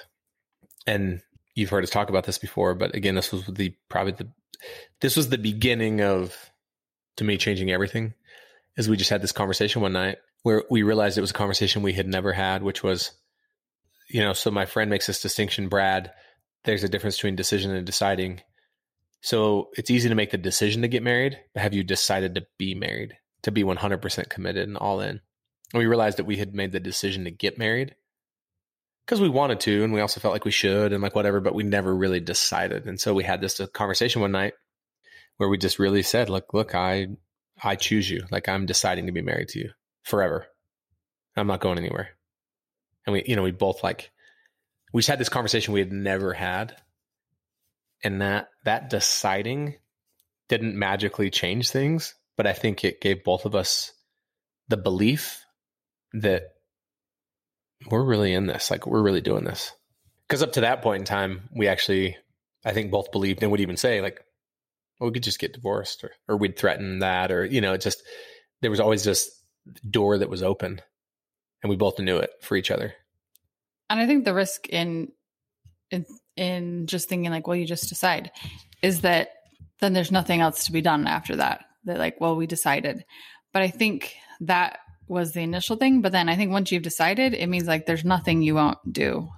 and 0.86 1.20
you've 1.54 1.70
heard 1.70 1.84
us 1.84 1.90
talk 1.90 2.08
about 2.08 2.24
this 2.24 2.38
before, 2.38 2.74
but 2.74 2.94
again, 2.94 3.14
this 3.14 3.32
was 3.32 3.46
the 3.46 3.74
probably 3.88 4.12
the 4.12 4.30
this 5.00 5.16
was 5.16 5.28
the 5.28 5.38
beginning 5.38 6.00
of 6.00 6.50
to 7.16 7.24
me 7.24 7.36
changing 7.36 7.70
everything. 7.70 8.14
Is 8.76 8.88
we 8.88 8.96
just 8.96 9.10
had 9.10 9.22
this 9.22 9.32
conversation 9.32 9.82
one 9.82 9.92
night 9.92 10.18
where 10.42 10.64
we 10.70 10.82
realized 10.82 11.18
it 11.18 11.22
was 11.22 11.30
a 11.30 11.34
conversation 11.34 11.82
we 11.82 11.92
had 11.92 12.06
never 12.06 12.32
had, 12.32 12.62
which 12.62 12.82
was, 12.82 13.12
you 14.08 14.20
know, 14.20 14.32
so 14.32 14.50
my 14.50 14.64
friend 14.64 14.90
makes 14.90 15.06
this 15.06 15.20
distinction, 15.20 15.68
Brad. 15.68 16.12
There's 16.64 16.84
a 16.84 16.88
difference 16.88 17.16
between 17.16 17.36
decision 17.36 17.74
and 17.74 17.86
deciding. 17.86 18.42
So 19.22 19.68
it's 19.76 19.90
easy 19.90 20.08
to 20.08 20.14
make 20.14 20.30
the 20.30 20.38
decision 20.38 20.82
to 20.82 20.88
get 20.88 21.02
married, 21.02 21.38
but 21.54 21.62
have 21.62 21.74
you 21.74 21.84
decided 21.84 22.34
to 22.34 22.46
be 22.58 22.74
married, 22.74 23.16
to 23.42 23.50
be 23.50 23.64
100% 23.64 24.28
committed 24.28 24.68
and 24.68 24.76
all 24.76 25.00
in? 25.00 25.20
And 25.72 25.78
we 25.78 25.86
realized 25.86 26.18
that 26.18 26.26
we 26.26 26.36
had 26.36 26.54
made 26.54 26.72
the 26.72 26.80
decision 26.80 27.24
to 27.24 27.30
get 27.30 27.58
married 27.58 27.94
because 29.10 29.20
we 29.20 29.28
wanted 29.28 29.58
to 29.58 29.82
and 29.82 29.92
we 29.92 30.00
also 30.00 30.20
felt 30.20 30.32
like 30.32 30.44
we 30.44 30.52
should 30.52 30.92
and 30.92 31.02
like 31.02 31.16
whatever 31.16 31.40
but 31.40 31.54
we 31.54 31.64
never 31.64 31.92
really 31.92 32.20
decided 32.20 32.86
and 32.86 33.00
so 33.00 33.12
we 33.12 33.24
had 33.24 33.40
this 33.40 33.58
uh, 33.58 33.66
conversation 33.66 34.20
one 34.20 34.30
night 34.30 34.54
where 35.36 35.48
we 35.48 35.58
just 35.58 35.80
really 35.80 36.02
said 36.02 36.28
look 36.28 36.54
look 36.54 36.76
i 36.76 37.08
i 37.60 37.74
choose 37.74 38.08
you 38.08 38.22
like 38.30 38.48
i'm 38.48 38.66
deciding 38.66 39.06
to 39.06 39.12
be 39.12 39.20
married 39.20 39.48
to 39.48 39.58
you 39.58 39.70
forever 40.04 40.46
i'm 41.36 41.48
not 41.48 41.60
going 41.60 41.76
anywhere 41.76 42.10
and 43.04 43.14
we 43.14 43.24
you 43.26 43.34
know 43.34 43.42
we 43.42 43.50
both 43.50 43.82
like 43.82 44.12
we 44.92 45.00
just 45.00 45.08
had 45.08 45.18
this 45.18 45.28
conversation 45.28 45.74
we 45.74 45.80
had 45.80 45.92
never 45.92 46.32
had 46.32 46.76
and 48.02 48.20
that 48.20 48.48
that 48.64 48.90
deciding 48.90 49.76
didn't 50.48 50.78
magically 50.78 51.30
change 51.30 51.70
things, 51.70 52.14
but 52.36 52.46
I 52.46 52.52
think 52.52 52.84
it 52.84 53.00
gave 53.00 53.24
both 53.24 53.44
of 53.44 53.54
us 53.54 53.92
the 54.68 54.76
belief 54.76 55.44
that 56.12 56.44
we're 57.88 58.04
really 58.04 58.32
in 58.32 58.46
this, 58.46 58.70
like 58.70 58.86
we're 58.86 59.02
really 59.02 59.20
doing 59.20 59.44
this. 59.44 59.72
Because 60.28 60.42
up 60.42 60.52
to 60.52 60.62
that 60.62 60.82
point 60.82 61.00
in 61.00 61.04
time, 61.06 61.48
we 61.54 61.68
actually, 61.68 62.16
I 62.64 62.72
think, 62.72 62.90
both 62.90 63.12
believed 63.12 63.42
and 63.42 63.50
would 63.50 63.60
even 63.60 63.76
say 63.76 64.00
like, 64.00 64.20
well, 64.98 65.08
we 65.08 65.14
could 65.14 65.22
just 65.22 65.38
get 65.38 65.54
divorced, 65.54 66.04
or 66.04 66.12
or 66.28 66.36
we'd 66.36 66.58
threaten 66.58 66.98
that, 66.98 67.32
or 67.32 67.44
you 67.44 67.60
know, 67.60 67.72
it 67.72 67.80
just 67.80 68.02
there 68.60 68.70
was 68.70 68.80
always 68.80 69.02
this 69.02 69.30
door 69.88 70.18
that 70.18 70.28
was 70.28 70.42
open, 70.42 70.80
and 71.62 71.70
we 71.70 71.76
both 71.76 71.98
knew 71.98 72.18
it 72.18 72.30
for 72.42 72.56
each 72.56 72.70
other. 72.70 72.94
And 73.90 74.00
I 74.00 74.06
think 74.06 74.24
the 74.24 74.32
risk 74.32 74.68
in 74.68 75.08
in 75.90 76.06
in 76.36 76.86
just 76.86 77.08
thinking 77.08 77.30
like, 77.30 77.46
well, 77.46 77.56
you 77.56 77.66
just 77.66 77.88
decide, 77.88 78.30
is 78.82 79.02
that 79.02 79.30
then 79.80 79.92
there's 79.92 80.12
nothing 80.12 80.40
else 80.40 80.64
to 80.66 80.72
be 80.72 80.80
done 80.80 81.06
after 81.06 81.36
that. 81.36 81.64
That 81.84 81.98
like, 81.98 82.20
well, 82.20 82.36
we 82.36 82.46
decided. 82.46 83.04
But 83.52 83.62
I 83.62 83.68
think 83.68 84.14
that 84.40 84.78
was 85.08 85.32
the 85.32 85.40
initial 85.42 85.76
thing. 85.76 86.02
But 86.02 86.12
then 86.12 86.28
I 86.28 86.36
think 86.36 86.52
once 86.52 86.70
you've 86.70 86.84
decided, 86.84 87.34
it 87.34 87.48
means 87.48 87.66
like 87.66 87.84
there's 87.84 88.04
nothing 88.04 88.42
you 88.42 88.54
won't 88.54 88.78
do. 88.90 89.28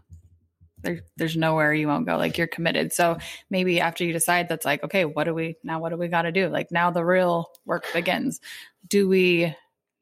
There, 0.83 1.01
there's 1.17 1.37
nowhere 1.37 1.73
you 1.73 1.89
won't 1.89 2.07
go. 2.07 2.17
Like 2.19 2.37
you're 2.37 2.47
committed. 2.47 2.93
So 2.93 3.17
maybe 3.49 3.81
after 3.81 4.05
you 4.05 4.13
decide, 4.13 4.49
that's 4.49 4.67
like, 4.67 4.85
okay, 4.85 5.05
what 5.07 5.25
do 5.25 5.35
we 5.35 5.57
now? 5.65 5.81
What 5.81 5.91
do 5.91 5.97
we 5.97 6.09
got 6.09 6.23
to 6.23 6.33
do? 6.33 6.49
Like 6.49 6.71
now 6.71 6.91
the 6.91 7.05
real 7.05 7.51
work 7.65 7.87
begins. 7.95 8.41
Do 8.87 9.09
we? 9.09 9.55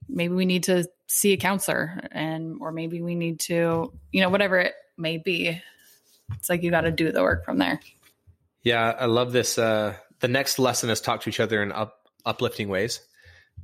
Maybe 0.09 0.35
we 0.35 0.47
need 0.47 0.64
to 0.64 0.88
see 1.07 1.33
a 1.33 1.37
counselor, 1.37 2.09
and 2.12 2.57
or 2.61 2.73
maybe 2.73 3.00
we 3.02 3.14
need 3.14 3.40
to, 3.40 3.92
you 4.12 4.21
know, 4.21 4.28
whatever 4.28 4.59
it 4.59 4.75
may 4.97 5.19
be. 5.19 5.61
It's 6.35 6.49
like 6.49 6.62
you 6.62 6.71
got 6.71 6.83
to 6.83 6.92
do 6.92 7.11
the 7.12 7.23
work 7.23 7.45
from 7.45 7.59
there. 7.59 7.80
Yeah, 8.62 8.95
I 8.99 9.07
love 9.07 9.33
this. 9.33 9.59
Uh, 9.59 9.95
the 10.21 10.28
next 10.28 10.59
lesson 10.59 10.90
is 10.90 11.00
talk 11.00 11.23
to 11.23 11.28
each 11.28 11.40
other 11.40 11.62
in 11.62 11.73
up, 11.73 11.97
uplifting 12.25 12.69
ways. 12.69 13.00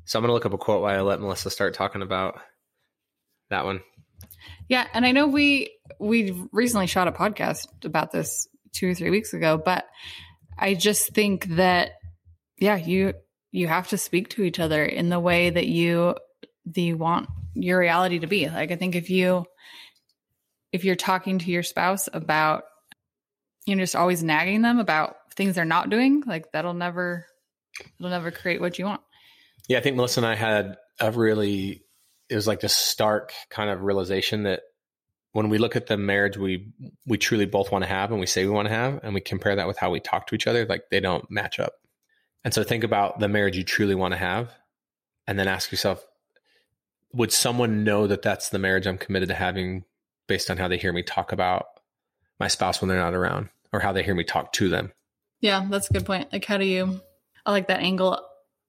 So 0.04 0.18
I'm 0.18 0.22
going 0.22 0.30
to 0.30 0.34
look 0.34 0.46
up 0.46 0.52
a 0.52 0.58
quote 0.58 0.82
while 0.82 0.98
I 0.98 1.02
let 1.02 1.20
Melissa 1.20 1.50
start 1.50 1.74
talking 1.74 2.02
about 2.02 2.40
that 3.50 3.64
one. 3.64 3.80
Yeah, 4.68 4.86
and 4.94 5.06
I 5.06 5.12
know 5.12 5.26
we 5.26 5.70
we 6.00 6.32
recently 6.52 6.86
shot 6.86 7.08
a 7.08 7.12
podcast 7.12 7.66
about 7.84 8.12
this 8.12 8.48
two 8.72 8.90
or 8.90 8.94
three 8.94 9.10
weeks 9.10 9.32
ago, 9.32 9.60
but 9.62 9.86
I 10.58 10.74
just 10.74 11.12
think 11.12 11.46
that 11.56 11.92
yeah, 12.58 12.76
you 12.76 13.14
you 13.52 13.68
have 13.68 13.88
to 13.88 13.98
speak 13.98 14.30
to 14.30 14.42
each 14.42 14.58
other 14.58 14.84
in 14.84 15.08
the 15.08 15.20
way 15.20 15.50
that 15.50 15.66
you 15.66 16.14
the 16.66 16.94
want 16.94 17.28
your 17.54 17.78
reality 17.78 18.18
to 18.18 18.26
be. 18.26 18.48
Like 18.48 18.70
I 18.70 18.76
think 18.76 18.94
if 18.94 19.08
you 19.08 19.46
if 20.72 20.84
you're 20.84 20.96
talking 20.96 21.38
to 21.38 21.50
your 21.50 21.62
spouse 21.62 22.08
about 22.12 22.64
you're 23.66 23.78
just 23.78 23.96
always 23.96 24.22
nagging 24.22 24.62
them 24.62 24.78
about 24.78 25.16
things 25.34 25.54
they're 25.54 25.64
not 25.64 25.90
doing, 25.90 26.22
like 26.26 26.50
that'll 26.52 26.74
never 26.74 27.26
it'll 27.98 28.10
never 28.10 28.30
create 28.30 28.60
what 28.60 28.78
you 28.78 28.84
want. 28.84 29.00
Yeah, 29.68 29.78
I 29.78 29.80
think 29.80 29.96
Melissa 29.96 30.20
and 30.20 30.26
I 30.26 30.34
had 30.34 30.76
a 31.00 31.10
really 31.10 31.82
it 32.28 32.34
was 32.34 32.46
like 32.46 32.60
this 32.60 32.74
stark 32.74 33.32
kind 33.50 33.70
of 33.70 33.82
realization 33.82 34.42
that 34.44 34.62
when 35.32 35.48
we 35.48 35.58
look 35.58 35.76
at 35.76 35.86
the 35.86 35.96
marriage 35.96 36.36
we 36.36 36.72
we 37.06 37.18
truly 37.18 37.46
both 37.46 37.70
want 37.70 37.84
to 37.84 37.88
have 37.88 38.10
and 38.10 38.20
we 38.20 38.26
say 38.26 38.44
we 38.44 38.50
want 38.50 38.68
to 38.68 38.74
have 38.74 39.00
and 39.02 39.14
we 39.14 39.20
compare 39.20 39.56
that 39.56 39.66
with 39.66 39.78
how 39.78 39.90
we 39.90 40.00
talk 40.00 40.26
to 40.26 40.34
each 40.34 40.46
other, 40.46 40.66
like 40.66 40.84
they 40.90 41.00
don't 41.00 41.30
match 41.30 41.58
up. 41.60 41.74
And 42.44 42.54
so 42.54 42.62
think 42.62 42.84
about 42.84 43.18
the 43.18 43.28
marriage 43.28 43.56
you 43.56 43.64
truly 43.64 43.94
want 43.94 44.12
to 44.12 44.18
have 44.18 44.50
and 45.26 45.38
then 45.38 45.48
ask 45.48 45.72
yourself 45.72 46.04
would 47.12 47.32
someone 47.32 47.84
know 47.84 48.06
that 48.06 48.22
that's 48.22 48.50
the 48.50 48.58
marriage 48.58 48.86
I'm 48.86 48.98
committed 48.98 49.28
to 49.28 49.34
having 49.34 49.84
based 50.26 50.50
on 50.50 50.56
how 50.56 50.68
they 50.68 50.76
hear 50.76 50.92
me 50.92 51.02
talk 51.02 51.32
about 51.32 51.66
my 52.38 52.48
spouse 52.48 52.80
when 52.80 52.88
they're 52.88 52.98
not 52.98 53.14
around 53.14 53.48
or 53.72 53.80
how 53.80 53.92
they 53.92 54.02
hear 54.02 54.14
me 54.14 54.24
talk 54.24 54.52
to 54.54 54.68
them? 54.68 54.92
Yeah, 55.40 55.66
that's 55.70 55.90
a 55.90 55.92
good 55.92 56.06
point. 56.06 56.32
Like, 56.32 56.44
how 56.44 56.58
do 56.58 56.64
you, 56.64 57.00
I 57.44 57.52
like 57.52 57.68
that 57.68 57.80
angle. 57.80 58.20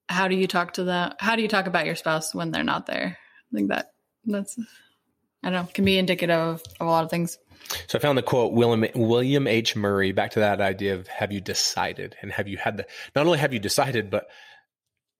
How 0.08 0.28
do 0.28 0.36
you 0.36 0.46
talk 0.46 0.74
to 0.74 0.84
them? 0.84 1.14
How 1.18 1.36
do 1.36 1.42
you 1.42 1.48
talk 1.48 1.66
about 1.66 1.86
your 1.86 1.96
spouse 1.96 2.34
when 2.34 2.50
they're 2.50 2.64
not 2.64 2.86
there? 2.86 3.18
I 3.18 3.56
think 3.56 3.68
that 3.68 3.92
that's, 4.24 4.58
I 5.42 5.50
don't 5.50 5.64
know, 5.64 5.68
can 5.72 5.84
be 5.84 5.98
indicative 5.98 6.36
of, 6.36 6.62
of 6.80 6.86
a 6.86 6.90
lot 6.90 7.04
of 7.04 7.10
things. 7.10 7.38
So 7.86 7.98
I 7.98 8.00
found 8.00 8.16
the 8.16 8.22
quote 8.22 8.52
William 8.52 8.86
William 8.94 9.46
H 9.46 9.76
Murray 9.76 10.12
back 10.12 10.32
to 10.32 10.40
that 10.40 10.60
idea 10.60 10.94
of 10.94 11.06
have 11.08 11.32
you 11.32 11.40
decided 11.40 12.16
and 12.22 12.32
have 12.32 12.48
you 12.48 12.56
had 12.56 12.78
the 12.78 12.86
not 13.14 13.26
only 13.26 13.38
have 13.38 13.52
you 13.52 13.58
decided 13.58 14.10
but 14.10 14.28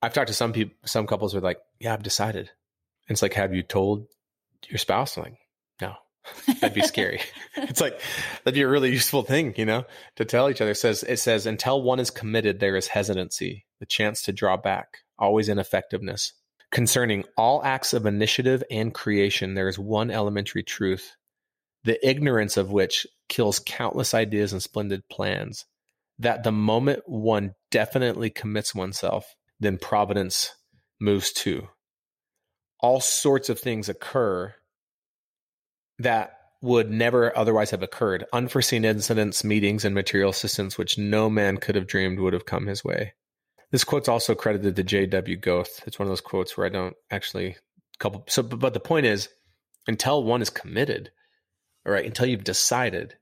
I've 0.01 0.13
talked 0.13 0.29
to 0.29 0.33
some 0.33 0.53
people 0.53 0.75
some 0.85 1.05
couples 1.05 1.33
who 1.33 1.39
are 1.39 1.41
like 1.41 1.59
yeah 1.79 1.93
I've 1.93 2.01
decided 2.01 2.49
and 3.09 3.15
it's 3.15 3.21
like 3.21 3.33
have 3.33 3.53
you 3.53 3.63
told 3.63 4.07
your 4.69 4.77
spouse 4.77 5.17
I'm 5.17 5.23
like 5.23 5.37
no 5.81 5.95
that'd 6.61 6.73
be 6.73 6.81
scary 6.81 7.19
it's 7.57 7.81
like 7.81 7.99
that'd 8.43 8.55
be 8.55 8.61
a 8.61 8.67
really 8.67 8.91
useful 8.91 9.23
thing 9.23 9.53
you 9.57 9.65
know 9.65 9.83
to 10.15 10.25
tell 10.25 10.49
each 10.49 10.61
other 10.61 10.71
it 10.71 10.75
says 10.75 11.03
it 11.03 11.17
says 11.17 11.45
until 11.45 11.81
one 11.81 11.99
is 11.99 12.09
committed 12.11 12.59
there 12.59 12.77
is 12.77 12.87
hesitancy 12.87 13.65
the 13.79 13.85
chance 13.85 14.21
to 14.23 14.31
draw 14.31 14.55
back 14.55 14.99
always 15.17 15.49
ineffectiveness 15.49 16.33
concerning 16.71 17.25
all 17.35 17.63
acts 17.63 17.93
of 17.93 18.05
initiative 18.05 18.63
and 18.71 18.93
creation 18.93 19.55
there 19.55 19.67
is 19.67 19.79
one 19.79 20.11
elementary 20.11 20.63
truth 20.63 21.15
the 21.83 22.07
ignorance 22.07 22.57
of 22.57 22.71
which 22.71 23.07
kills 23.27 23.61
countless 23.65 24.13
ideas 24.13 24.51
and 24.51 24.61
splendid 24.61 25.07
plans. 25.09 25.65
That 26.17 26.43
the 26.43 26.51
moment 26.51 27.03
one 27.05 27.53
definitely 27.71 28.29
commits 28.29 28.75
oneself, 28.75 29.35
then 29.59 29.77
providence 29.77 30.53
moves 30.99 31.31
too. 31.31 31.69
All 32.81 33.01
sorts 33.01 33.49
of 33.49 33.59
things 33.59 33.89
occur 33.89 34.53
that 35.99 36.37
would 36.61 36.89
never 36.89 37.37
otherwise 37.37 37.71
have 37.71 37.83
occurred. 37.83 38.25
Unforeseen 38.33 38.85
incidents, 38.85 39.43
meetings, 39.43 39.85
and 39.85 39.95
material 39.95 40.29
assistance 40.29 40.77
which 40.77 40.97
no 40.97 41.29
man 41.29 41.57
could 41.57 41.75
have 41.75 41.87
dreamed 41.87 42.19
would 42.19 42.33
have 42.33 42.45
come 42.45 42.67
his 42.67 42.83
way. 42.83 43.13
This 43.71 43.83
quote's 43.83 44.09
also 44.09 44.35
credited 44.35 44.75
to 44.75 44.83
J.W. 44.83 45.37
Goethe. 45.37 45.81
It's 45.85 45.99
one 45.99 46.07
of 46.07 46.09
those 46.09 46.21
quotes 46.21 46.57
where 46.57 46.65
I 46.65 46.69
don't 46.69 46.95
actually 47.11 47.55
couple. 47.99 48.23
So, 48.27 48.41
but 48.41 48.73
the 48.73 48.79
point 48.79 49.05
is, 49.05 49.29
until 49.87 50.23
one 50.23 50.41
is 50.41 50.49
committed, 50.49 51.11
all 51.85 51.93
right, 51.93 52.05
until 52.05 52.25
you've 52.25 52.43
decided, 52.43 53.15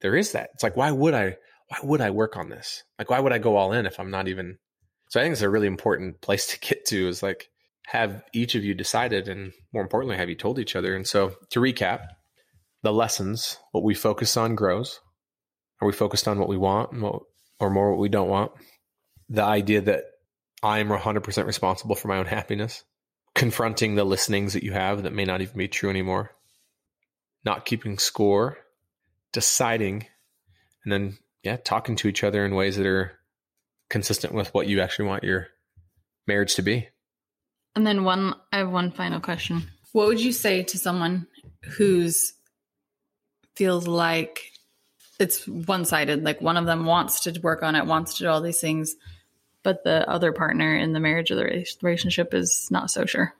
there 0.00 0.16
is 0.16 0.32
that. 0.32 0.50
It's 0.54 0.62
like, 0.62 0.76
why 0.76 0.90
would 0.90 1.14
I? 1.14 1.36
Why 1.68 1.78
would 1.84 2.00
I 2.00 2.10
work 2.10 2.36
on 2.36 2.48
this? 2.48 2.82
Like, 2.98 3.10
why 3.10 3.20
would 3.20 3.32
I 3.32 3.38
go 3.38 3.56
all 3.56 3.72
in 3.72 3.86
if 3.86 4.00
I'm 4.00 4.10
not 4.10 4.26
even? 4.26 4.58
So 5.08 5.20
I 5.20 5.22
think 5.22 5.32
it's 5.34 5.42
a 5.42 5.50
really 5.50 5.66
important 5.66 6.20
place 6.20 6.46
to 6.48 6.58
get 6.60 6.86
to. 6.86 7.08
Is 7.08 7.22
like 7.22 7.49
have 7.90 8.22
each 8.32 8.54
of 8.54 8.64
you 8.64 8.74
decided, 8.74 9.28
and 9.28 9.52
more 9.72 9.82
importantly, 9.82 10.16
have 10.16 10.28
you 10.28 10.34
told 10.34 10.58
each 10.58 10.76
other? 10.76 10.94
And 10.94 11.06
so 11.06 11.34
to 11.50 11.60
recap, 11.60 12.06
the 12.82 12.92
lessons, 12.92 13.58
what 13.72 13.84
we 13.84 13.94
focus 13.94 14.36
on 14.36 14.54
grows. 14.54 15.00
Are 15.82 15.86
we 15.86 15.92
focused 15.92 16.28
on 16.28 16.38
what 16.38 16.48
we 16.48 16.58
want, 16.58 16.90
or 17.58 17.70
more 17.70 17.90
what 17.90 18.00
we 18.00 18.08
don't 18.08 18.28
want? 18.28 18.52
The 19.28 19.42
idea 19.42 19.80
that 19.82 20.04
I 20.62 20.78
am 20.80 20.88
100% 20.88 21.46
responsible 21.46 21.96
for 21.96 22.08
my 22.08 22.18
own 22.18 22.26
happiness, 22.26 22.84
confronting 23.34 23.94
the 23.94 24.04
listenings 24.04 24.52
that 24.52 24.62
you 24.62 24.72
have 24.72 25.02
that 25.02 25.14
may 25.14 25.24
not 25.24 25.40
even 25.40 25.56
be 25.56 25.68
true 25.68 25.88
anymore 25.90 26.32
not 27.44 27.64
keeping 27.64 27.98
score, 27.98 28.58
deciding, 29.32 30.06
and 30.84 30.92
then 30.92 31.18
yeah, 31.42 31.56
talking 31.56 31.96
to 31.96 32.08
each 32.08 32.22
other 32.22 32.44
in 32.44 32.54
ways 32.54 32.76
that 32.76 32.86
are 32.86 33.12
consistent 33.88 34.34
with 34.34 34.52
what 34.52 34.66
you 34.66 34.80
actually 34.80 35.06
want 35.06 35.24
your 35.24 35.48
marriage 36.26 36.54
to 36.54 36.62
be. 36.62 36.88
And 37.76 37.86
then 37.86 38.04
one 38.04 38.34
I 38.52 38.58
have 38.58 38.70
one 38.70 38.90
final 38.90 39.20
question. 39.20 39.62
What 39.92 40.06
would 40.06 40.20
you 40.20 40.32
say 40.32 40.62
to 40.64 40.78
someone 40.78 41.26
who's 41.62 42.34
feels 43.54 43.86
like 43.86 44.50
it's 45.18 45.46
one-sided, 45.46 46.24
like 46.24 46.40
one 46.40 46.56
of 46.56 46.66
them 46.66 46.86
wants 46.86 47.20
to 47.20 47.38
work 47.40 47.62
on 47.62 47.76
it, 47.76 47.86
wants 47.86 48.14
to 48.14 48.24
do 48.24 48.28
all 48.28 48.40
these 48.40 48.60
things, 48.60 48.96
but 49.62 49.84
the 49.84 50.08
other 50.08 50.32
partner 50.32 50.74
in 50.74 50.92
the 50.92 51.00
marriage 51.00 51.30
or 51.30 51.34
the 51.34 51.66
relationship 51.82 52.32
is 52.32 52.68
not 52.70 52.90
so 52.90 53.04
sure? 53.04 53.34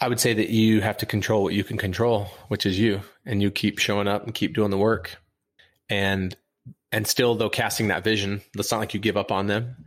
I 0.00 0.08
would 0.08 0.20
say 0.20 0.34
that 0.34 0.50
you 0.50 0.80
have 0.80 0.98
to 0.98 1.06
control 1.06 1.44
what 1.44 1.54
you 1.54 1.64
can 1.64 1.78
control, 1.78 2.24
which 2.48 2.66
is 2.66 2.78
you, 2.78 3.00
and 3.24 3.40
you 3.40 3.50
keep 3.50 3.78
showing 3.78 4.08
up 4.08 4.24
and 4.24 4.34
keep 4.34 4.54
doing 4.54 4.70
the 4.70 4.78
work. 4.78 5.16
And 5.88 6.36
and 6.92 7.06
still 7.06 7.34
though 7.34 7.48
casting 7.48 7.88
that 7.88 8.04
vision, 8.04 8.42
it's 8.56 8.70
not 8.70 8.80
like 8.80 8.94
you 8.94 9.00
give 9.00 9.16
up 9.16 9.30
on 9.30 9.46
them, 9.46 9.86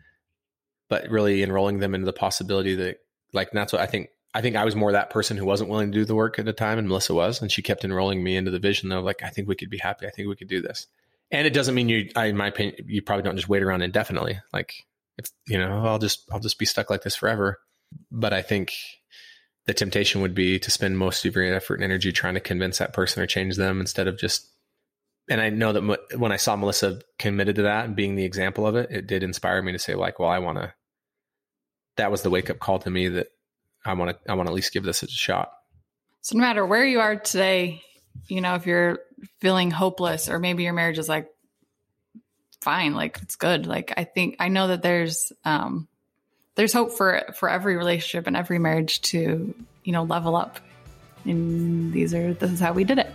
but 0.88 1.10
really 1.10 1.44
enrolling 1.44 1.80
them 1.80 1.94
into 1.94 2.06
the 2.06 2.14
possibility 2.14 2.76
that 2.76 3.02
like 3.34 3.52
that's 3.52 3.74
what 3.74 3.82
I 3.82 3.86
think 3.86 4.10
I 4.34 4.42
think 4.42 4.56
I 4.56 4.66
was 4.66 4.76
more 4.76 4.92
that 4.92 5.10
person 5.10 5.38
who 5.38 5.46
wasn't 5.46 5.70
willing 5.70 5.92
to 5.92 5.98
do 5.98 6.06
the 6.06 6.16
work 6.16 6.38
at 6.38 6.46
the 6.46 6.54
time 6.54 6.78
and 6.78 6.88
Melissa 6.88 7.14
was, 7.14 7.42
and 7.42 7.52
she 7.52 7.62
kept 7.62 7.84
enrolling 7.84 8.24
me 8.24 8.36
into 8.36 8.52
the 8.52 8.60
vision 8.60 8.92
of 8.92 9.04
like, 9.04 9.24
I 9.24 9.30
think 9.30 9.48
we 9.48 9.56
could 9.56 9.72
be 9.72 9.80
happy. 9.80 10.06
I 10.06 10.12
think 10.12 10.28
we 10.28 10.36
could 10.36 10.48
do 10.48 10.62
this. 10.62 10.88
And 11.32 11.48
it 11.48 11.54
doesn't 11.54 11.76
mean 11.76 11.90
you, 11.90 12.10
I, 12.16 12.26
in 12.26 12.38
my 12.38 12.48
opinion, 12.48 12.76
you 12.88 13.02
probably 13.02 13.24
don't 13.24 13.36
just 13.36 13.50
wait 13.50 13.64
around 13.64 13.82
indefinitely. 13.82 14.40
Like 14.54 14.86
if, 15.18 15.26
you 15.48 15.58
know, 15.58 15.84
I'll 15.86 16.00
just, 16.00 16.30
I'll 16.32 16.40
just 16.40 16.60
be 16.60 16.66
stuck 16.66 16.90
like 16.90 17.02
this 17.02 17.16
forever. 17.16 17.60
But 18.12 18.34
I 18.34 18.44
think 18.44 18.74
the 19.66 19.74
temptation 19.74 20.22
would 20.22 20.36
be 20.36 20.60
to 20.60 20.72
spend 20.72 20.98
most 20.98 21.26
of 21.26 21.36
your 21.36 21.54
effort 21.54 21.76
and 21.76 21.84
energy 21.84 22.12
trying 22.12 22.36
to 22.36 22.40
convince 22.40 22.78
that 22.78 22.94
person 22.94 23.24
or 23.24 23.28
change 23.28 23.56
them 23.56 23.80
instead 23.80 24.08
of 24.08 24.18
just 24.18 24.48
and 25.30 25.40
I 25.40 25.50
know 25.50 25.74
that 25.74 26.18
when 26.18 26.32
I 26.32 26.38
saw 26.38 26.56
Melissa 26.56 27.02
committed 27.20 27.58
to 27.58 27.62
that 27.64 27.86
and 27.86 27.96
being 27.96 28.16
the 28.16 28.26
example 28.26 28.66
of 28.66 28.76
it, 28.76 28.90
it 28.90 29.06
did 29.06 29.22
inspire 29.22 29.62
me 29.62 29.72
to 29.72 29.80
say 29.80 29.94
like, 29.94 30.18
well, 30.18 30.30
I 30.30 30.40
want 30.40 30.58
to. 30.58 30.74
That 32.00 32.12
was 32.12 32.22
the 32.22 32.30
wake 32.30 32.50
up 32.50 32.60
call 32.60 32.80
to 32.80 32.90
me 32.90 33.10
that 33.10 33.28
I 33.86 33.94
want 33.94 34.12
to. 34.12 34.32
I 34.32 34.36
want 34.36 34.48
to 34.48 34.52
at 34.52 34.56
least 34.56 34.72
give 34.72 34.84
this 34.84 35.04
a 35.04 35.08
shot. 35.08 35.52
So 36.22 36.38
no 36.38 36.42
matter 36.42 36.66
where 36.66 36.86
you 36.86 37.02
are 37.02 37.18
today, 37.18 37.84
you 38.30 38.40
know, 38.40 38.56
if 38.56 38.66
you're 38.66 39.00
feeling 39.42 39.70
hopeless 39.70 40.30
or 40.30 40.40
maybe 40.40 40.64
your 40.64 40.72
marriage 40.72 40.98
is 40.98 41.10
like 41.10 41.30
fine. 42.62 42.94
Like 42.94 43.20
it's 43.22 43.36
good. 43.36 43.66
Like 43.66 43.94
I 43.98 44.06
think 44.06 44.38
I 44.40 44.48
know 44.48 44.68
that 44.68 44.82
there's 44.82 45.34
um 45.44 45.88
there's 46.56 46.74
hope 46.74 46.94
for 46.94 47.24
for 47.36 47.50
every 47.50 47.76
relationship 47.76 48.28
and 48.28 48.38
every 48.38 48.60
marriage 48.60 49.02
to, 49.02 49.54
you 49.84 49.92
know, 49.92 50.04
level 50.04 50.36
up. 50.36 50.60
And 51.26 51.92
these 51.92 52.14
are 52.14 52.34
this 52.34 52.52
is 52.52 52.60
how 52.60 52.74
we 52.74 52.84
did 52.84 53.00
it. 53.00 53.12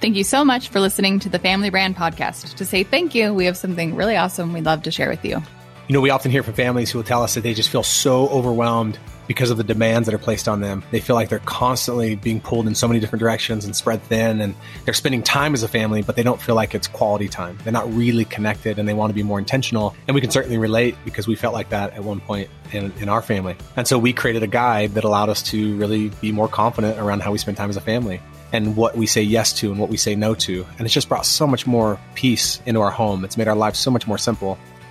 Thank 0.00 0.16
you 0.16 0.24
so 0.24 0.44
much 0.44 0.68
for 0.68 0.80
listening 0.80 1.18
to 1.20 1.28
the 1.28 1.38
Family 1.38 1.70
Brand 1.70 1.96
podcast. 1.96 2.54
To 2.54 2.64
say 2.64 2.84
thank 2.84 3.14
you, 3.14 3.32
we 3.32 3.46
have 3.46 3.56
something 3.56 3.96
really 3.96 4.16
awesome 4.16 4.52
we'd 4.52 4.64
love 4.64 4.82
to 4.82 4.90
share 4.90 5.08
with 5.08 5.24
you. 5.24 5.42
You 5.86 5.92
know, 5.92 6.00
we 6.00 6.08
often 6.08 6.30
hear 6.30 6.42
from 6.42 6.54
families 6.54 6.90
who 6.90 6.98
will 6.98 7.04
tell 7.04 7.22
us 7.22 7.34
that 7.34 7.42
they 7.42 7.52
just 7.52 7.68
feel 7.68 7.82
so 7.82 8.26
overwhelmed 8.28 8.98
because 9.26 9.50
of 9.50 9.58
the 9.58 9.64
demands 9.64 10.06
that 10.06 10.14
are 10.14 10.18
placed 10.18 10.48
on 10.48 10.62
them. 10.62 10.82
They 10.90 11.00
feel 11.00 11.14
like 11.14 11.28
they're 11.28 11.40
constantly 11.40 12.14
being 12.16 12.40
pulled 12.40 12.66
in 12.66 12.74
so 12.74 12.88
many 12.88 13.00
different 13.00 13.20
directions 13.20 13.66
and 13.66 13.76
spread 13.76 14.02
thin, 14.02 14.40
and 14.40 14.54
they're 14.86 14.94
spending 14.94 15.22
time 15.22 15.52
as 15.52 15.62
a 15.62 15.68
family, 15.68 16.00
but 16.00 16.16
they 16.16 16.22
don't 16.22 16.40
feel 16.40 16.54
like 16.54 16.74
it's 16.74 16.88
quality 16.88 17.28
time. 17.28 17.58
They're 17.64 17.72
not 17.72 17.92
really 17.92 18.24
connected 18.24 18.78
and 18.78 18.88
they 18.88 18.94
want 18.94 19.10
to 19.10 19.14
be 19.14 19.22
more 19.22 19.38
intentional. 19.38 19.94
And 20.08 20.14
we 20.14 20.22
can 20.22 20.30
certainly 20.30 20.56
relate 20.56 20.96
because 21.04 21.26
we 21.26 21.34
felt 21.34 21.52
like 21.52 21.68
that 21.68 21.92
at 21.92 22.02
one 22.02 22.20
point 22.20 22.48
in, 22.72 22.90
in 23.00 23.10
our 23.10 23.20
family. 23.20 23.54
And 23.76 23.86
so 23.86 23.98
we 23.98 24.14
created 24.14 24.42
a 24.42 24.46
guide 24.46 24.92
that 24.92 25.04
allowed 25.04 25.28
us 25.28 25.42
to 25.50 25.76
really 25.76 26.08
be 26.22 26.32
more 26.32 26.48
confident 26.48 26.98
around 26.98 27.20
how 27.20 27.30
we 27.30 27.36
spend 27.36 27.58
time 27.58 27.68
as 27.68 27.76
a 27.76 27.82
family 27.82 28.22
and 28.54 28.76
what 28.76 28.96
we 28.96 29.04
say 29.04 29.20
yes 29.20 29.52
to 29.52 29.70
and 29.70 29.80
what 29.80 29.90
we 29.90 29.96
say 29.96 30.14
no 30.14 30.34
to. 30.34 30.64
And 30.78 30.86
it's 30.86 30.94
just 30.94 31.08
brought 31.08 31.26
so 31.26 31.46
much 31.46 31.66
more 31.66 31.98
peace 32.14 32.62
into 32.66 32.80
our 32.80 32.90
home. 32.90 33.24
It's 33.24 33.36
made 33.36 33.48
our 33.48 33.56
lives 33.56 33.78
so 33.78 33.90
much 33.90 34.06
more 34.06 34.16
simple. 34.16 34.58